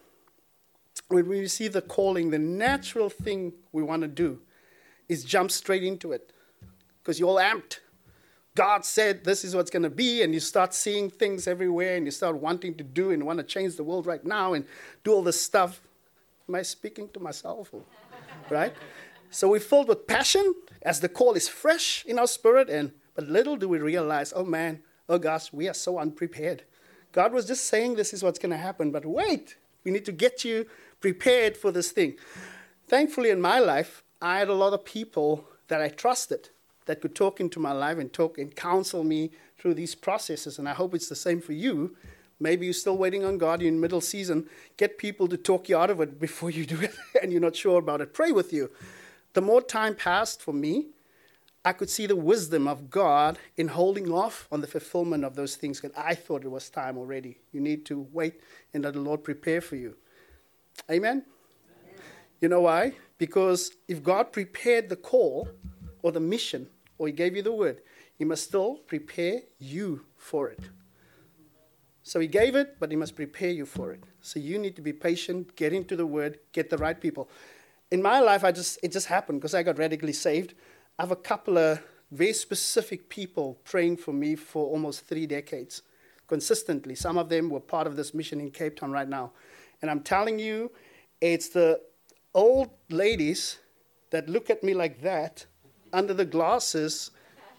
when 1.10 1.27
we 1.27 1.41
receive 1.41 1.74
the 1.74 1.82
calling, 1.82 2.30
the 2.30 2.39
natural 2.39 3.10
thing 3.10 3.51
we 3.74 3.84
want 3.84 4.03
to 4.03 4.08
do 4.08 4.39
is 5.10 5.25
jump 5.25 5.51
straight 5.51 5.84
into 5.84 6.13
it 6.13 6.32
because 7.03 7.20
you're 7.20 7.27
all 7.27 7.36
amped. 7.36 7.80
God 8.55 8.84
said 8.84 9.24
this 9.24 9.46
is 9.46 9.55
what's 9.55 9.72
going 9.72 9.84
to 9.84 9.89
be, 9.89 10.24
and 10.24 10.34
you 10.34 10.39
start 10.39 10.74
seeing 10.74 11.10
things 11.10 11.48
everywhere, 11.48 11.96
and 11.96 12.05
you 12.05 12.12
start 12.12 12.36
wanting 12.36 12.75
to 12.75 12.84
do 12.84 13.12
and 13.12 13.25
want 13.25 13.39
to 13.39 13.43
change 13.43 13.77
the 13.77 13.84
world 13.84 14.05
right 14.05 14.25
now 14.25 14.53
and 14.53 14.65
do 15.03 15.13
all 15.13 15.24
this 15.24 15.39
stuff. 15.39 15.81
Am 16.50 16.55
I 16.55 16.62
speaking 16.63 17.08
to 17.13 17.20
myself? 17.20 17.72
Right? 18.50 18.74
So 19.29 19.48
we're 19.48 19.62
filled 19.62 19.88
with 19.88 20.08
passion 20.08 20.53
as 20.81 21.00
the 21.00 21.08
call 21.08 21.34
is 21.34 21.48
fresh 21.48 22.03
in 22.05 22.20
our 22.20 22.27
spirit, 22.27 22.70
and 22.70 22.91
but 23.15 23.27
little 23.27 23.55
do 23.55 23.70
we 23.70 23.79
realize, 23.79 24.34
oh 24.36 24.43
man, 24.43 24.81
oh 25.08 25.17
gosh, 25.17 25.53
we 25.53 25.70
are 25.70 25.74
so 25.74 26.00
unprepared. 26.00 26.63
God 27.13 27.34
was 27.34 27.46
just 27.46 27.65
saying 27.65 27.96
this 27.96 28.13
is 28.13 28.24
what's 28.24 28.39
going 28.39 28.51
to 28.51 28.58
happen, 28.58 28.91
but 28.91 29.05
wait, 29.05 29.55
we 29.84 29.91
need 29.91 30.05
to 30.05 30.12
get 30.12 30.43
you 30.43 30.65
prepared 31.00 31.58
for 31.58 31.72
this 31.72 31.91
thing. 31.91 32.15
Thankfully, 32.88 33.29
in 33.29 33.39
my 33.39 33.60
life, 33.60 34.03
I 34.22 34.39
had 34.39 34.50
a 34.50 34.53
lot 34.53 34.74
of 34.74 34.84
people 34.84 35.48
that 35.67 35.81
I 35.81 35.88
trusted 35.88 36.50
that 36.91 37.00
could 37.00 37.15
talk 37.15 37.39
into 37.39 37.57
my 37.57 37.71
life 37.71 37.98
and 38.00 38.12
talk 38.12 38.38
and 38.38 38.53
counsel 38.53 39.01
me 39.01 39.31
through 39.57 39.74
these 39.74 39.95
processes. 39.95 40.60
And 40.60 40.67
I 40.67 40.74
hope 40.74 40.93
it's 40.93 41.07
the 41.07 41.15
same 41.15 41.39
for 41.39 41.53
you. 41.53 41.95
Maybe 42.38 42.65
you're 42.65 42.74
still 42.74 42.98
waiting 42.98 43.24
on 43.24 43.38
God, 43.38 43.62
you're 43.62 43.69
in 43.69 43.79
middle 43.79 44.01
season. 44.01 44.50
Get 44.75 44.98
people 44.98 45.29
to 45.29 45.38
talk 45.38 45.69
you 45.69 45.77
out 45.77 45.89
of 45.89 46.01
it 46.01 46.19
before 46.19 46.50
you 46.50 46.65
do 46.65 46.81
it 46.81 46.93
and 47.24 47.31
you're 47.31 47.39
not 47.39 47.55
sure 47.55 47.79
about 47.79 48.01
it. 48.01 48.13
Pray 48.13 48.33
with 48.33 48.51
you. 48.51 48.69
The 49.31 49.41
more 49.41 49.62
time 49.62 49.95
passed 49.95 50.41
for 50.41 50.51
me, 50.51 50.88
I 51.63 51.71
could 51.71 51.89
see 51.89 52.07
the 52.07 52.15
wisdom 52.17 52.67
of 52.67 52.89
God 52.89 53.39
in 53.55 53.69
holding 53.69 54.12
off 54.12 54.50
on 54.51 54.60
the 54.60 54.67
fulfillment 54.67 55.24
of 55.24 55.38
those 55.38 55.55
things 55.55 55.79
that 55.79 55.98
I 55.98 56.13
thought 56.13 56.43
it 56.43 56.51
was 56.51 56.69
time 56.69 56.98
already. 56.98 57.38
You 57.53 57.62
need 57.62 57.86
to 57.86 58.05
wait 58.12 58.41
and 58.74 58.83
let 58.83 58.95
the 58.95 59.00
Lord 59.00 59.24
prepare 59.24 59.62
for 59.62 59.77
you. 59.77 59.95
Amen? 60.89 61.24
Amen? 61.24 62.01
You 62.41 62.50
know 62.50 62.60
why? 62.60 62.95
Because 63.17 63.71
if 63.88 64.03
God 64.03 64.33
prepared 64.33 64.89
the 64.89 64.98
call 64.98 65.48
or 66.01 66.12
the 66.12 66.19
mission, 66.19 66.67
or 67.01 67.08
He 67.08 67.13
gave 67.13 67.36
you 67.36 67.41
the 67.41 67.51
word, 67.51 67.81
He 68.13 68.25
must 68.25 68.43
still 68.43 68.75
prepare 68.75 69.41
you 69.58 70.05
for 70.17 70.50
it. 70.50 70.60
So 72.03 72.20
He 72.20 72.27
gave 72.27 72.55
it, 72.55 72.75
but 72.79 72.91
He 72.91 72.96
must 72.96 73.15
prepare 73.15 73.50
you 73.50 73.65
for 73.65 73.91
it. 73.91 74.03
So 74.22 74.39
you 74.39 74.60
need 74.60 74.75
to 74.75 74.84
be 74.84 74.93
patient, 74.93 75.55
get 75.55 75.74
into 75.74 75.96
the 75.96 76.05
word, 76.05 76.38
get 76.51 76.70
the 76.70 76.77
right 76.77 77.01
people. 77.01 77.27
In 77.89 78.03
my 78.03 78.20
life, 78.20 78.43
I 78.43 78.51
just 78.51 78.77
it 78.84 78.91
just 78.91 79.08
happened 79.08 79.41
because 79.41 79.55
I 79.55 79.63
got 79.63 79.79
radically 79.79 80.13
saved. 80.13 80.53
I 81.00 81.01
have 81.01 81.12
a 81.12 81.15
couple 81.15 81.58
of 81.58 81.81
very 82.12 82.34
specific 82.34 83.10
people 83.10 83.58
praying 83.63 83.98
for 83.98 84.13
me 84.13 84.36
for 84.36 84.67
almost 84.67 85.08
three 85.08 85.25
decades 85.25 85.81
consistently. 86.27 86.93
Some 86.93 87.17
of 87.17 87.29
them 87.29 87.50
were 87.50 87.60
part 87.60 87.88
of 87.88 87.96
this 87.96 88.13
mission 88.13 88.39
in 88.39 88.51
Cape 88.51 88.75
Town 88.77 88.91
right 88.91 89.10
now. 89.10 89.31
And 89.81 89.89
I'm 89.89 90.01
telling 90.01 90.38
you, 90.38 90.72
it's 91.20 91.50
the 91.50 91.81
old 92.36 92.70
ladies 92.91 93.58
that 94.12 94.29
look 94.29 94.51
at 94.51 94.63
me 94.63 94.75
like 94.75 95.01
that 95.01 95.48
under 95.93 96.13
the 96.13 96.25
glasses. 96.25 97.12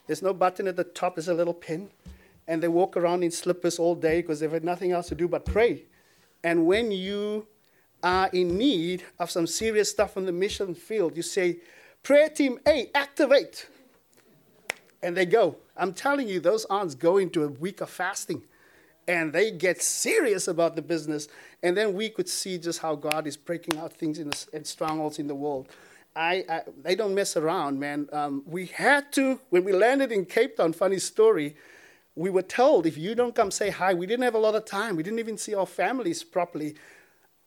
There's 0.07 0.23
no 0.23 0.33
button 0.35 0.69
at 0.69 0.77
the 0.77 0.85
top, 0.85 1.17
there's 1.17 1.29
a 1.29 1.35
little 1.35 1.55
pin. 1.55 1.91
And 2.49 2.63
they 2.63 2.69
walk 2.69 2.97
around 2.97 3.23
in 3.23 3.31
slippers 3.31 3.79
all 3.79 3.95
day 3.95 4.21
because 4.21 4.41
they've 4.41 4.51
had 4.51 4.65
nothing 4.65 4.93
else 4.93 5.09
to 5.09 5.15
do 5.15 5.29
but 5.29 5.45
pray. 5.45 5.85
And 6.43 6.67
when 6.67 6.91
you 6.91 7.47
are 8.03 8.29
in 8.33 8.59
need 8.59 9.05
of 9.19 9.31
some 9.31 9.47
serious 9.47 9.91
stuff 9.91 10.17
on 10.17 10.27
the 10.27 10.33
mission 10.33 10.75
field, 10.75 11.17
you 11.17 11.23
say, 11.23 11.59
Prayer 12.03 12.29
team 12.29 12.59
A, 12.67 12.91
activate. 12.95 13.69
And 15.03 15.17
they 15.17 15.27
go. 15.27 15.57
I'm 15.77 15.93
telling 15.95 16.29
you, 16.29 16.41
those 16.41 16.65
aunts 16.67 16.95
go 16.95 17.17
into 17.17 17.45
a 17.45 17.49
week 17.49 17.81
of 17.81 17.91
fasting 17.91 18.43
and 19.09 19.33
they 19.33 19.51
get 19.51 19.83
serious 19.83 20.49
about 20.49 20.77
the 20.77 20.83
business. 20.83 21.29
And 21.63 21.77
then 21.77 21.95
we 21.95 22.09
could 22.09 22.29
see 22.29 22.59
just 22.59 22.81
how 22.81 22.95
God 22.95 23.27
is 23.27 23.37
breaking 23.37 23.79
out 23.79 23.93
things 23.93 24.19
in, 24.19 24.31
the, 24.31 24.47
in 24.53 24.65
strongholds 24.65 25.19
in 25.19 25.27
the 25.27 25.35
world. 25.35 25.69
I, 26.15 26.45
I, 26.49 26.63
they 26.83 26.95
don't 26.95 27.15
mess 27.15 27.37
around, 27.37 27.81
man. 27.81 28.09
Um, 28.13 28.43
we 28.47 28.67
had 28.67 29.13
to, 29.13 29.41
when 29.51 29.65
we 29.65 29.73
landed 29.73 30.13
in 30.13 30.27
Cape 30.27 30.57
Town, 30.57 30.73
funny 30.73 30.99
story, 30.99 31.57
we 32.15 32.29
were 32.29 32.43
told 32.43 32.87
if 32.87 32.99
you 32.99 33.15
don't 33.15 33.35
come 33.35 33.51
say 33.51 33.71
hi, 33.71 33.95
we 33.95 34.07
didn't 34.07 34.25
have 34.25 34.35
a 34.35 34.39
lot 34.39 34.55
of 34.55 34.65
time. 34.65 34.97
We 34.97 35.03
didn't 35.03 35.19
even 35.19 35.39
see 35.39 35.55
our 35.55 35.67
families 35.67 36.23
properly. 36.23 36.75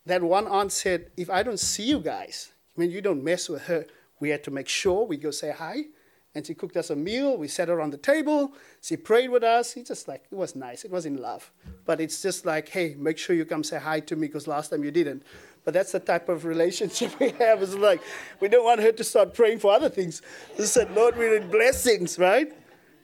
That 0.06 0.24
one 0.24 0.48
aunt 0.48 0.72
said, 0.72 1.12
if 1.18 1.30
I 1.30 1.44
don't 1.44 1.60
see 1.60 1.84
you 1.84 2.00
guys, 2.00 2.52
I 2.76 2.82
mean, 2.82 2.92
you 2.92 3.02
don't 3.02 3.24
mess 3.24 3.50
with 3.50 3.64
her. 3.64 3.86
We 4.20 4.30
had 4.30 4.44
to 4.46 4.52
make 4.52 4.68
sure 4.68 5.06
we 5.06 5.18
go 5.18 5.32
say 5.32 5.52
hi 5.52 5.86
and 6.36 6.46
she 6.46 6.54
cooked 6.54 6.76
us 6.76 6.90
a 6.90 6.96
meal. 6.96 7.38
We 7.38 7.48
sat 7.48 7.70
around 7.70 7.92
the 7.92 7.98
table. 7.98 8.54
She 8.82 8.98
prayed 8.98 9.30
with 9.30 9.44
us. 9.44 9.76
It's 9.78 9.88
just 9.88 10.08
like, 10.10 10.26
it 10.30 10.36
was 10.36 10.54
nice. 10.54 10.84
It 10.84 10.92
was 10.92 11.06
in 11.06 11.18
love. 11.18 11.50
But 11.86 12.02
it's 12.02 12.22
just 12.22 12.46
like, 12.46 12.68
hey, 12.68 12.96
make 13.00 13.18
sure 13.18 13.36
you 13.36 13.46
come 13.46 13.64
say 13.64 13.80
hi 13.80 14.02
to 14.02 14.16
me 14.18 14.28
because 14.28 14.46
last 14.46 14.70
time 14.70 14.84
you 14.84 14.92
didn't. 14.92 15.24
But 15.64 15.74
that's 15.74 15.94
the 15.94 16.00
type 16.02 16.28
of 16.28 16.44
relationship 16.44 17.18
we 17.20 17.30
have. 17.32 17.64
It's 17.64 17.74
like, 17.74 18.02
we 18.42 18.50
don't 18.50 18.66
want 18.66 18.82
her 18.82 18.92
to 18.92 19.04
start 19.04 19.34
praying 19.34 19.60
for 19.60 19.72
other 19.72 19.90
things. 19.90 20.22
We 20.60 20.66
said, 20.66 20.92
Lord, 20.92 21.18
we 21.18 21.30
need 21.30 21.50
blessings, 21.50 22.20
right? 22.20 22.52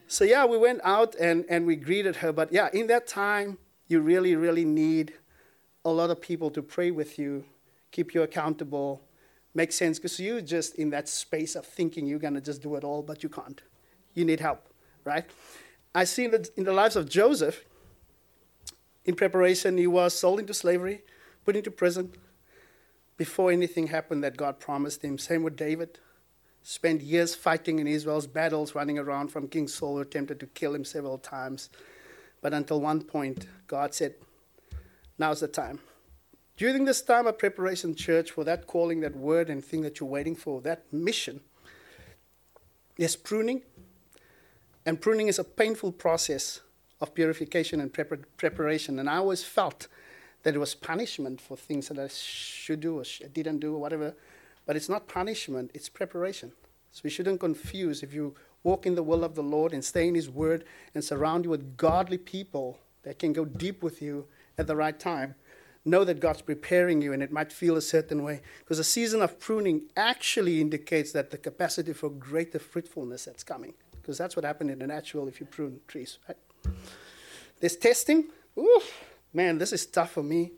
So, 0.08 0.26
yeah, 0.26 0.46
we 0.46 0.58
went 0.58 0.82
out 0.84 1.16
and, 1.16 1.46
and 1.48 1.66
we 1.66 1.78
greeted 1.78 2.18
her. 2.18 2.34
But, 2.34 2.52
yeah, 2.52 2.68
in 2.74 2.88
that 2.88 3.08
time, 3.08 3.58
you 3.88 4.02
really, 4.02 4.36
really 4.36 4.66
need 4.66 5.14
a 5.86 5.90
lot 5.90 6.10
of 6.10 6.20
people 6.20 6.52
to 6.52 6.62
pray 6.62 6.92
with 6.92 7.18
you, 7.18 7.46
keep 7.92 8.14
you 8.14 8.24
accountable, 8.24 9.02
makes 9.54 9.76
sense 9.76 10.00
because 10.00 10.20
you're 10.20 10.42
just 10.42 10.76
in 10.76 10.90
that 10.92 11.10
space 11.10 11.56
of 11.56 11.66
thinking 11.66 12.08
you're 12.08 12.20
going 12.20 12.34
to 12.34 12.42
just 12.42 12.62
do 12.62 12.76
it 12.76 12.84
all, 12.84 13.02
but 13.02 13.24
you 13.24 13.30
can't. 13.30 13.62
You 14.14 14.26
need 14.26 14.40
help, 14.40 14.68
right? 15.04 15.26
I 15.94 16.06
see 16.06 16.28
that 16.28 16.50
in 16.58 16.64
the 16.64 16.74
lives 16.74 16.96
of 16.96 17.10
Joseph, 17.10 17.64
in 19.06 19.16
preparation, 19.16 19.78
he 19.78 19.88
was 19.88 20.14
sold 20.14 20.40
into 20.40 20.54
slavery, 20.54 21.04
put 21.44 21.56
into 21.56 21.72
prison 21.72 22.14
before 23.18 23.52
anything 23.52 23.88
happened 23.88 24.24
that 24.24 24.38
God 24.38 24.60
promised 24.60 25.04
him. 25.04 25.18
Same 25.18 25.44
with 25.44 25.56
David. 25.56 26.00
Spent 26.64 27.02
years 27.02 27.34
fighting 27.34 27.80
in 27.80 27.88
Israel's 27.88 28.28
battles, 28.28 28.76
running 28.76 29.00
around 29.00 29.30
from 29.30 29.48
King 29.48 29.68
Saul, 29.68 29.96
who 29.96 30.02
attempted 30.02 30.40
to 30.40 30.46
kill 30.48 30.76
him 30.76 30.86
several 30.86 31.18
times. 31.18 31.70
But 32.42 32.54
until 32.54 32.80
one 32.80 33.02
point, 33.02 33.48
God 33.68 33.94
said, 33.94 34.16
Now's 35.18 35.42
the 35.42 35.48
time. 35.48 35.80
During 36.58 36.86
this 36.86 37.02
time 37.02 37.28
of 37.28 37.38
preparation, 37.38 37.96
church, 37.96 38.32
for 38.32 38.44
that 38.44 38.68
calling, 38.68 39.00
that 39.02 39.16
word, 39.16 39.50
and 39.50 39.64
thing 39.64 39.82
that 39.82 40.00
you're 40.00 40.10
waiting 40.10 40.36
for, 40.36 40.62
that 40.62 40.92
mission, 40.92 41.42
there's 42.98 43.16
pruning. 43.16 43.62
And 44.86 45.00
pruning 45.02 45.28
is 45.28 45.40
a 45.40 45.44
painful 45.44 45.92
process 45.92 46.62
of 47.00 47.14
purification 47.14 47.82
and 47.82 47.92
prepar- 47.92 48.26
preparation. 48.38 49.00
And 49.00 49.10
I 49.10 49.18
always 49.18 49.44
felt 49.44 49.88
that 50.44 50.56
it 50.56 50.60
was 50.60 50.76
punishment 50.76 51.42
for 51.42 51.56
things 51.58 51.88
that 51.88 52.00
I 52.00 52.08
should 52.08 52.80
do 52.80 53.00
or 53.00 53.04
sh- 53.04 53.22
didn't 53.34 53.60
do 53.60 53.76
or 53.76 53.80
whatever. 53.80 54.16
But 54.66 54.76
it's 54.76 54.90
not 54.90 55.08
punishment, 55.08 55.72
it's 55.74 55.90
preparation. 55.90 56.52
So 56.92 57.02
we 57.04 57.10
shouldn't 57.10 57.40
confuse 57.40 58.04
if 58.04 58.14
you 58.14 58.36
walk 58.64 58.86
in 58.86 58.96
the 58.96 59.04
will 59.04 59.24
of 59.24 59.36
the 59.36 59.44
Lord 59.44 59.74
and 59.74 59.84
stay 59.84 60.08
in 60.08 60.16
His 60.16 60.30
Word 60.30 60.64
and 60.94 61.04
surround 61.04 61.46
you 61.46 61.52
with 61.52 61.78
godly 61.78 62.18
people 62.18 62.80
that 63.04 63.18
can 63.18 63.34
go 63.34 63.46
deep 63.46 63.82
with 63.82 64.02
you 64.02 64.28
at 64.58 64.68
the 64.68 64.76
right 64.76 65.00
time 65.00 65.36
know 65.84 66.04
that 66.04 66.20
God's 66.20 66.42
preparing 66.42 67.02
you 67.02 67.14
and 67.14 67.24
it 67.24 67.32
might 67.32 67.52
feel 67.52 67.76
a 67.76 67.82
certain 67.82 68.24
way. 68.24 68.42
Because 68.60 68.80
a 68.80 68.84
season 68.84 69.22
of 69.22 69.40
pruning 69.40 69.84
actually 69.98 70.62
indicates 70.62 71.12
that 71.14 71.32
the 71.32 71.38
capacity 71.38 71.94
for 71.94 72.10
greater 72.10 72.60
fruitfulness 72.60 73.26
that's 73.26 73.44
coming. 73.44 73.74
Because 74.02 74.18
that's 74.18 74.36
what 74.36 74.46
happened 74.46 74.72
in 74.72 74.80
the 74.80 74.88
natural 74.88 75.28
if 75.28 75.40
you 75.40 75.46
prune 75.46 75.80
trees, 75.88 76.20
right? 76.28 76.38
There's 77.60 77.76
testing. 77.76 78.26
Ooh, 78.58 78.82
man, 79.34 79.58
this 79.58 79.74
is 79.74 79.86
tough 79.86 80.12
for 80.12 80.24
me. 80.24 80.52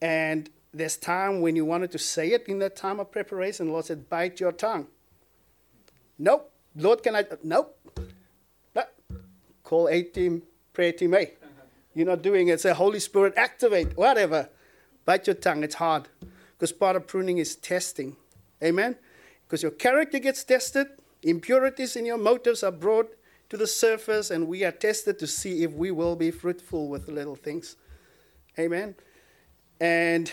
And 0.00 0.50
there's 0.72 0.96
time 0.96 1.40
when 1.40 1.54
you 1.54 1.64
wanted 1.64 1.92
to 1.92 1.98
say 1.98 2.28
it 2.32 2.46
in 2.48 2.58
that 2.60 2.76
time 2.76 2.98
of 3.00 3.10
preparation. 3.10 3.66
The 3.66 3.72
Lord 3.72 3.84
said, 3.84 4.08
bite 4.08 4.40
your 4.40 4.52
tongue. 4.52 4.86
Nope. 6.18 6.50
Lord, 6.74 7.02
can 7.02 7.16
I? 7.16 7.24
Nope. 7.42 7.78
Call 9.64 9.88
A 9.88 10.02
team, 10.02 10.42
prayer 10.74 10.92
team 10.92 11.14
A. 11.14 11.32
You're 11.94 12.06
not 12.06 12.22
doing 12.22 12.48
it. 12.48 12.60
Say, 12.60 12.72
Holy 12.72 13.00
Spirit, 13.00 13.34
activate, 13.36 13.96
whatever. 13.96 14.48
Bite 15.04 15.26
your 15.26 15.34
tongue. 15.34 15.62
It's 15.62 15.74
hard. 15.74 16.08
Because 16.52 16.72
part 16.72 16.96
of 16.96 17.06
pruning 17.06 17.38
is 17.38 17.56
testing. 17.56 18.16
Amen? 18.62 18.96
Because 19.46 19.62
your 19.62 19.72
character 19.72 20.18
gets 20.18 20.44
tested, 20.44 20.86
impurities 21.22 21.96
in 21.96 22.06
your 22.06 22.18
motives 22.18 22.62
are 22.62 22.70
brought 22.70 23.14
to 23.50 23.56
the 23.56 23.66
surface 23.66 24.30
and 24.30 24.48
we 24.48 24.64
are 24.64 24.72
tested 24.72 25.18
to 25.18 25.26
see 25.26 25.62
if 25.62 25.72
we 25.72 25.90
will 25.90 26.16
be 26.16 26.30
fruitful 26.30 26.88
with 26.88 27.08
little 27.08 27.36
things. 27.36 27.76
Amen. 28.58 28.94
And 29.80 30.32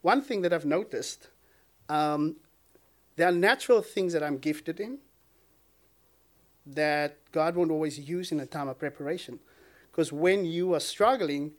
one 0.00 0.22
thing 0.22 0.42
that 0.42 0.52
I've 0.52 0.64
noticed 0.64 1.28
um, 1.88 2.36
there 3.16 3.28
are 3.28 3.32
natural 3.32 3.82
things 3.82 4.12
that 4.12 4.22
I'm 4.22 4.38
gifted 4.38 4.80
in 4.80 4.98
that 6.66 7.18
God 7.30 7.56
won't 7.56 7.70
always 7.70 7.98
use 7.98 8.32
in 8.32 8.40
a 8.40 8.46
time 8.46 8.68
of 8.68 8.78
preparation. 8.78 9.38
Because 9.94 10.12
when 10.12 10.44
you 10.44 10.74
are 10.74 10.80
struggling 10.80 11.52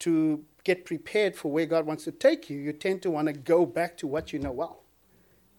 to 0.00 0.44
get 0.64 0.84
prepared 0.84 1.34
for 1.34 1.50
where 1.50 1.64
God 1.64 1.86
wants 1.86 2.04
to 2.04 2.12
take 2.12 2.50
you, 2.50 2.58
you 2.58 2.74
tend 2.74 3.00
to 3.02 3.10
want 3.10 3.28
to 3.28 3.32
go 3.32 3.64
back 3.64 3.96
to 3.98 4.06
what 4.06 4.34
you 4.34 4.38
know 4.38 4.52
well. 4.52 4.82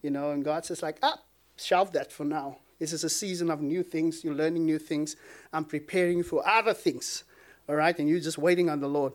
You 0.04 0.12
know, 0.12 0.30
and 0.30 0.46
God 0.46 0.64
says, 0.64 0.84
like, 0.84 1.00
ah, 1.02 1.20
shelve 1.58 1.94
that 1.94 2.12
for 2.12 2.24
now. 2.24 2.60
This 2.78 2.94
is 2.94 3.04
a 3.04 3.10
season 3.10 3.50
of 3.50 3.60
new 3.60 3.82
things. 3.82 4.24
You're 4.24 4.36
learning 4.36 4.66
new 4.66 4.78
things. 4.78 5.16
I'm 5.52 5.66
preparing 5.66 6.20
you 6.20 6.24
for 6.24 6.48
other 6.48 6.76
things. 6.76 7.24
All 7.68 7.76
right? 7.76 7.98
And 7.98 8.08
you're 8.08 8.20
just 8.20 8.38
waiting 8.38 8.70
on 8.70 8.82
the 8.82 8.88
Lord. 8.88 9.14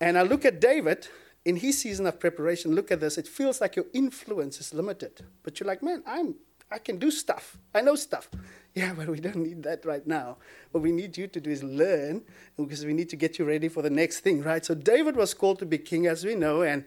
And 0.00 0.16
I 0.16 0.22
look 0.22 0.44
at 0.44 0.60
David 0.60 1.08
in 1.44 1.56
his 1.56 1.78
season 1.78 2.06
of 2.06 2.20
preparation. 2.20 2.76
Look 2.76 2.92
at 2.92 3.00
this. 3.00 3.18
It 3.18 3.26
feels 3.26 3.60
like 3.60 3.74
your 3.74 3.86
influence 3.92 4.60
is 4.60 4.72
limited. 4.72 5.26
But 5.42 5.58
you're 5.58 5.66
like, 5.66 5.82
man, 5.82 6.04
I'm 6.06 6.36
I 6.70 6.78
can 6.78 6.98
do 6.98 7.10
stuff. 7.10 7.58
I 7.74 7.80
know 7.80 7.96
stuff. 7.96 8.28
Yeah, 8.72 8.92
but 8.96 9.08
we 9.08 9.18
don't 9.18 9.38
need 9.38 9.64
that 9.64 9.84
right 9.84 10.06
now. 10.06 10.36
What 10.70 10.82
we 10.82 10.92
need 10.92 11.18
you 11.18 11.26
to 11.26 11.40
do 11.40 11.50
is 11.50 11.64
learn 11.64 12.22
because 12.56 12.86
we 12.86 12.92
need 12.92 13.08
to 13.08 13.16
get 13.16 13.36
you 13.36 13.44
ready 13.44 13.68
for 13.68 13.82
the 13.82 13.90
next 13.90 14.20
thing, 14.20 14.44
right? 14.44 14.64
So 14.64 14.76
David 14.76 15.16
was 15.16 15.34
called 15.34 15.58
to 15.58 15.66
be 15.66 15.76
king, 15.76 16.06
as 16.06 16.24
we 16.24 16.36
know, 16.36 16.62
and 16.62 16.84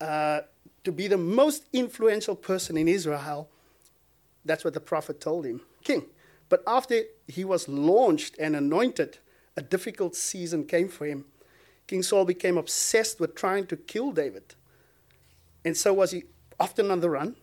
uh, 0.00 0.40
to 0.82 0.90
be 0.90 1.06
the 1.06 1.16
most 1.16 1.66
influential 1.72 2.34
person 2.34 2.76
in 2.76 2.88
Israel. 2.88 3.48
That's 4.44 4.64
what 4.64 4.74
the 4.74 4.80
prophet 4.80 5.20
told 5.20 5.46
him, 5.46 5.60
king. 5.84 6.06
But 6.48 6.64
after 6.66 7.02
he 7.28 7.44
was 7.44 7.68
launched 7.68 8.36
and 8.40 8.56
anointed, 8.56 9.18
a 9.56 9.62
difficult 9.62 10.16
season 10.16 10.64
came 10.64 10.88
for 10.88 11.06
him. 11.06 11.24
King 11.86 12.02
Saul 12.02 12.24
became 12.24 12.58
obsessed 12.58 13.20
with 13.20 13.36
trying 13.36 13.66
to 13.66 13.76
kill 13.76 14.10
David. 14.10 14.54
And 15.64 15.76
so 15.76 15.92
was 15.94 16.10
he 16.10 16.24
often 16.58 16.90
on 16.90 17.00
the 17.00 17.10
run, 17.10 17.36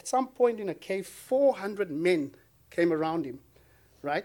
at 0.00 0.08
some 0.08 0.28
point 0.28 0.58
in 0.60 0.70
a 0.70 0.74
cave, 0.74 1.06
400 1.06 1.90
men 1.90 2.34
came 2.70 2.90
around 2.90 3.26
him, 3.26 3.38
right? 4.00 4.24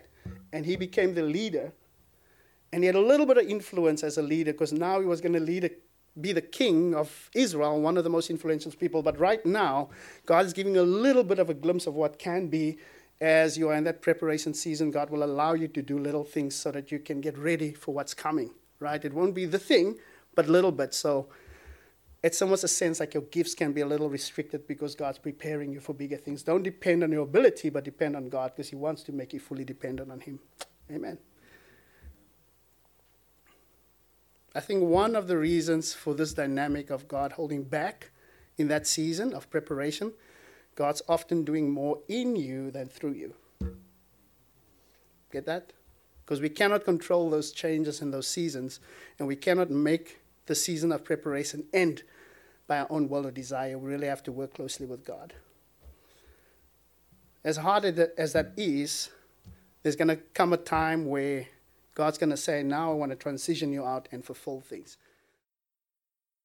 And 0.53 0.65
he 0.65 0.77
became 0.77 1.13
the 1.13 1.21
leader. 1.21 1.73
And 2.71 2.81
he 2.81 2.85
had 2.85 2.95
a 2.95 3.01
little 3.01 3.25
bit 3.25 3.37
of 3.37 3.45
influence 3.45 4.01
as 4.01 4.17
a 4.17 4.21
leader 4.21 4.53
because 4.53 4.71
now 4.71 5.01
he 5.01 5.05
was 5.05 5.19
going 5.19 5.33
to 5.33 5.41
lead 5.41 5.65
a, 5.65 5.71
be 6.21 6.31
the 6.31 6.41
king 6.41 6.95
of 6.95 7.29
Israel, 7.35 7.81
one 7.81 7.97
of 7.97 8.05
the 8.05 8.09
most 8.09 8.29
influential 8.29 8.71
people. 8.71 9.03
But 9.03 9.19
right 9.19 9.45
now, 9.45 9.89
God 10.25 10.45
is 10.45 10.53
giving 10.53 10.77
a 10.77 10.81
little 10.81 11.25
bit 11.25 11.39
of 11.39 11.49
a 11.49 11.53
glimpse 11.53 11.87
of 11.87 11.93
what 11.93 12.19
can 12.19 12.47
be 12.47 12.77
as 13.19 13.57
you 13.57 13.67
are 13.67 13.75
in 13.75 13.83
that 13.83 14.01
preparation 14.01 14.53
season. 14.53 14.91
God 14.91 15.09
will 15.09 15.23
allow 15.25 15.55
you 15.55 15.67
to 15.67 15.81
do 15.81 15.99
little 15.99 16.23
things 16.23 16.55
so 16.55 16.71
that 16.71 16.89
you 16.89 16.99
can 16.99 17.19
get 17.19 17.37
ready 17.37 17.73
for 17.73 17.93
what's 17.93 18.13
coming, 18.13 18.51
right? 18.79 19.03
It 19.03 19.13
won't 19.13 19.35
be 19.35 19.43
the 19.43 19.59
thing, 19.59 19.97
but 20.35 20.47
little 20.47 20.71
bit. 20.71 20.93
So 20.93 21.27
it's 22.25 22.41
almost 22.41 22.63
a 22.63 22.67
sense 22.67 22.99
like 22.99 23.13
your 23.13 23.21
gifts 23.21 23.53
can 23.53 23.71
be 23.71 23.81
a 23.81 23.85
little 23.85 24.09
restricted 24.09 24.65
because 24.65 24.95
God's 24.95 25.19
preparing 25.19 25.71
you 25.71 25.79
for 25.79 25.93
bigger 25.93 26.17
things. 26.17 26.41
Don't 26.41 26.63
depend 26.63 27.03
on 27.03 27.11
your 27.11 27.21
ability, 27.21 27.69
but 27.69 27.83
depend 27.83 28.15
on 28.15 28.29
God 28.29 28.53
because 28.55 28.67
He 28.67 28.75
wants 28.75 29.03
to 29.03 29.11
make 29.11 29.31
you 29.31 29.39
fully 29.39 29.63
dependent 29.63 30.11
on 30.11 30.19
Him. 30.19 30.39
Amen. 30.91 31.19
I 34.55 34.59
think 34.59 34.81
one 34.81 35.15
of 35.15 35.27
the 35.27 35.37
reasons 35.37 35.93
for 35.93 36.15
this 36.15 36.33
dynamic 36.33 36.89
of 36.89 37.07
God 37.07 37.33
holding 37.33 37.61
back 37.61 38.09
in 38.57 38.69
that 38.69 38.87
season 38.87 39.31
of 39.31 39.47
preparation, 39.51 40.11
God's 40.73 41.03
often 41.07 41.45
doing 41.45 41.69
more 41.69 41.99
in 42.07 42.35
you 42.35 42.71
than 42.71 42.87
through 42.87 43.13
you. 43.13 43.35
Get 45.31 45.45
that? 45.45 45.73
Because 46.25 46.41
we 46.41 46.49
cannot 46.49 46.85
control 46.85 47.29
those 47.29 47.51
changes 47.51 48.01
in 48.01 48.09
those 48.09 48.27
seasons, 48.27 48.79
and 49.19 49.27
we 49.27 49.35
cannot 49.35 49.69
make 49.69 50.21
the 50.47 50.55
season 50.55 50.91
of 50.91 51.03
preparation 51.03 51.65
end 51.71 52.01
by 52.67 52.79
our 52.79 52.87
own 52.89 53.09
will 53.09 53.27
or 53.27 53.31
desire. 53.31 53.77
We 53.77 53.89
really 53.89 54.07
have 54.07 54.23
to 54.23 54.31
work 54.31 54.53
closely 54.53 54.85
with 54.85 55.05
God. 55.05 55.33
As 57.43 57.57
hard 57.57 57.85
as 57.85 58.33
that 58.33 58.53
is, 58.57 59.09
there's 59.83 59.95
going 59.95 60.07
to 60.07 60.15
come 60.15 60.51
a 60.51 60.57
time 60.57 61.05
where 61.05 61.47
God's 61.93 62.17
going 62.17 62.31
to 62.31 62.37
say, 62.37 62.63
Now 62.63 62.91
I 62.91 62.95
want 62.95 63.11
to 63.11 63.15
transition 63.15 63.71
you 63.71 63.85
out 63.85 64.07
and 64.11 64.25
fulfill 64.25 64.61
things. 64.61 64.97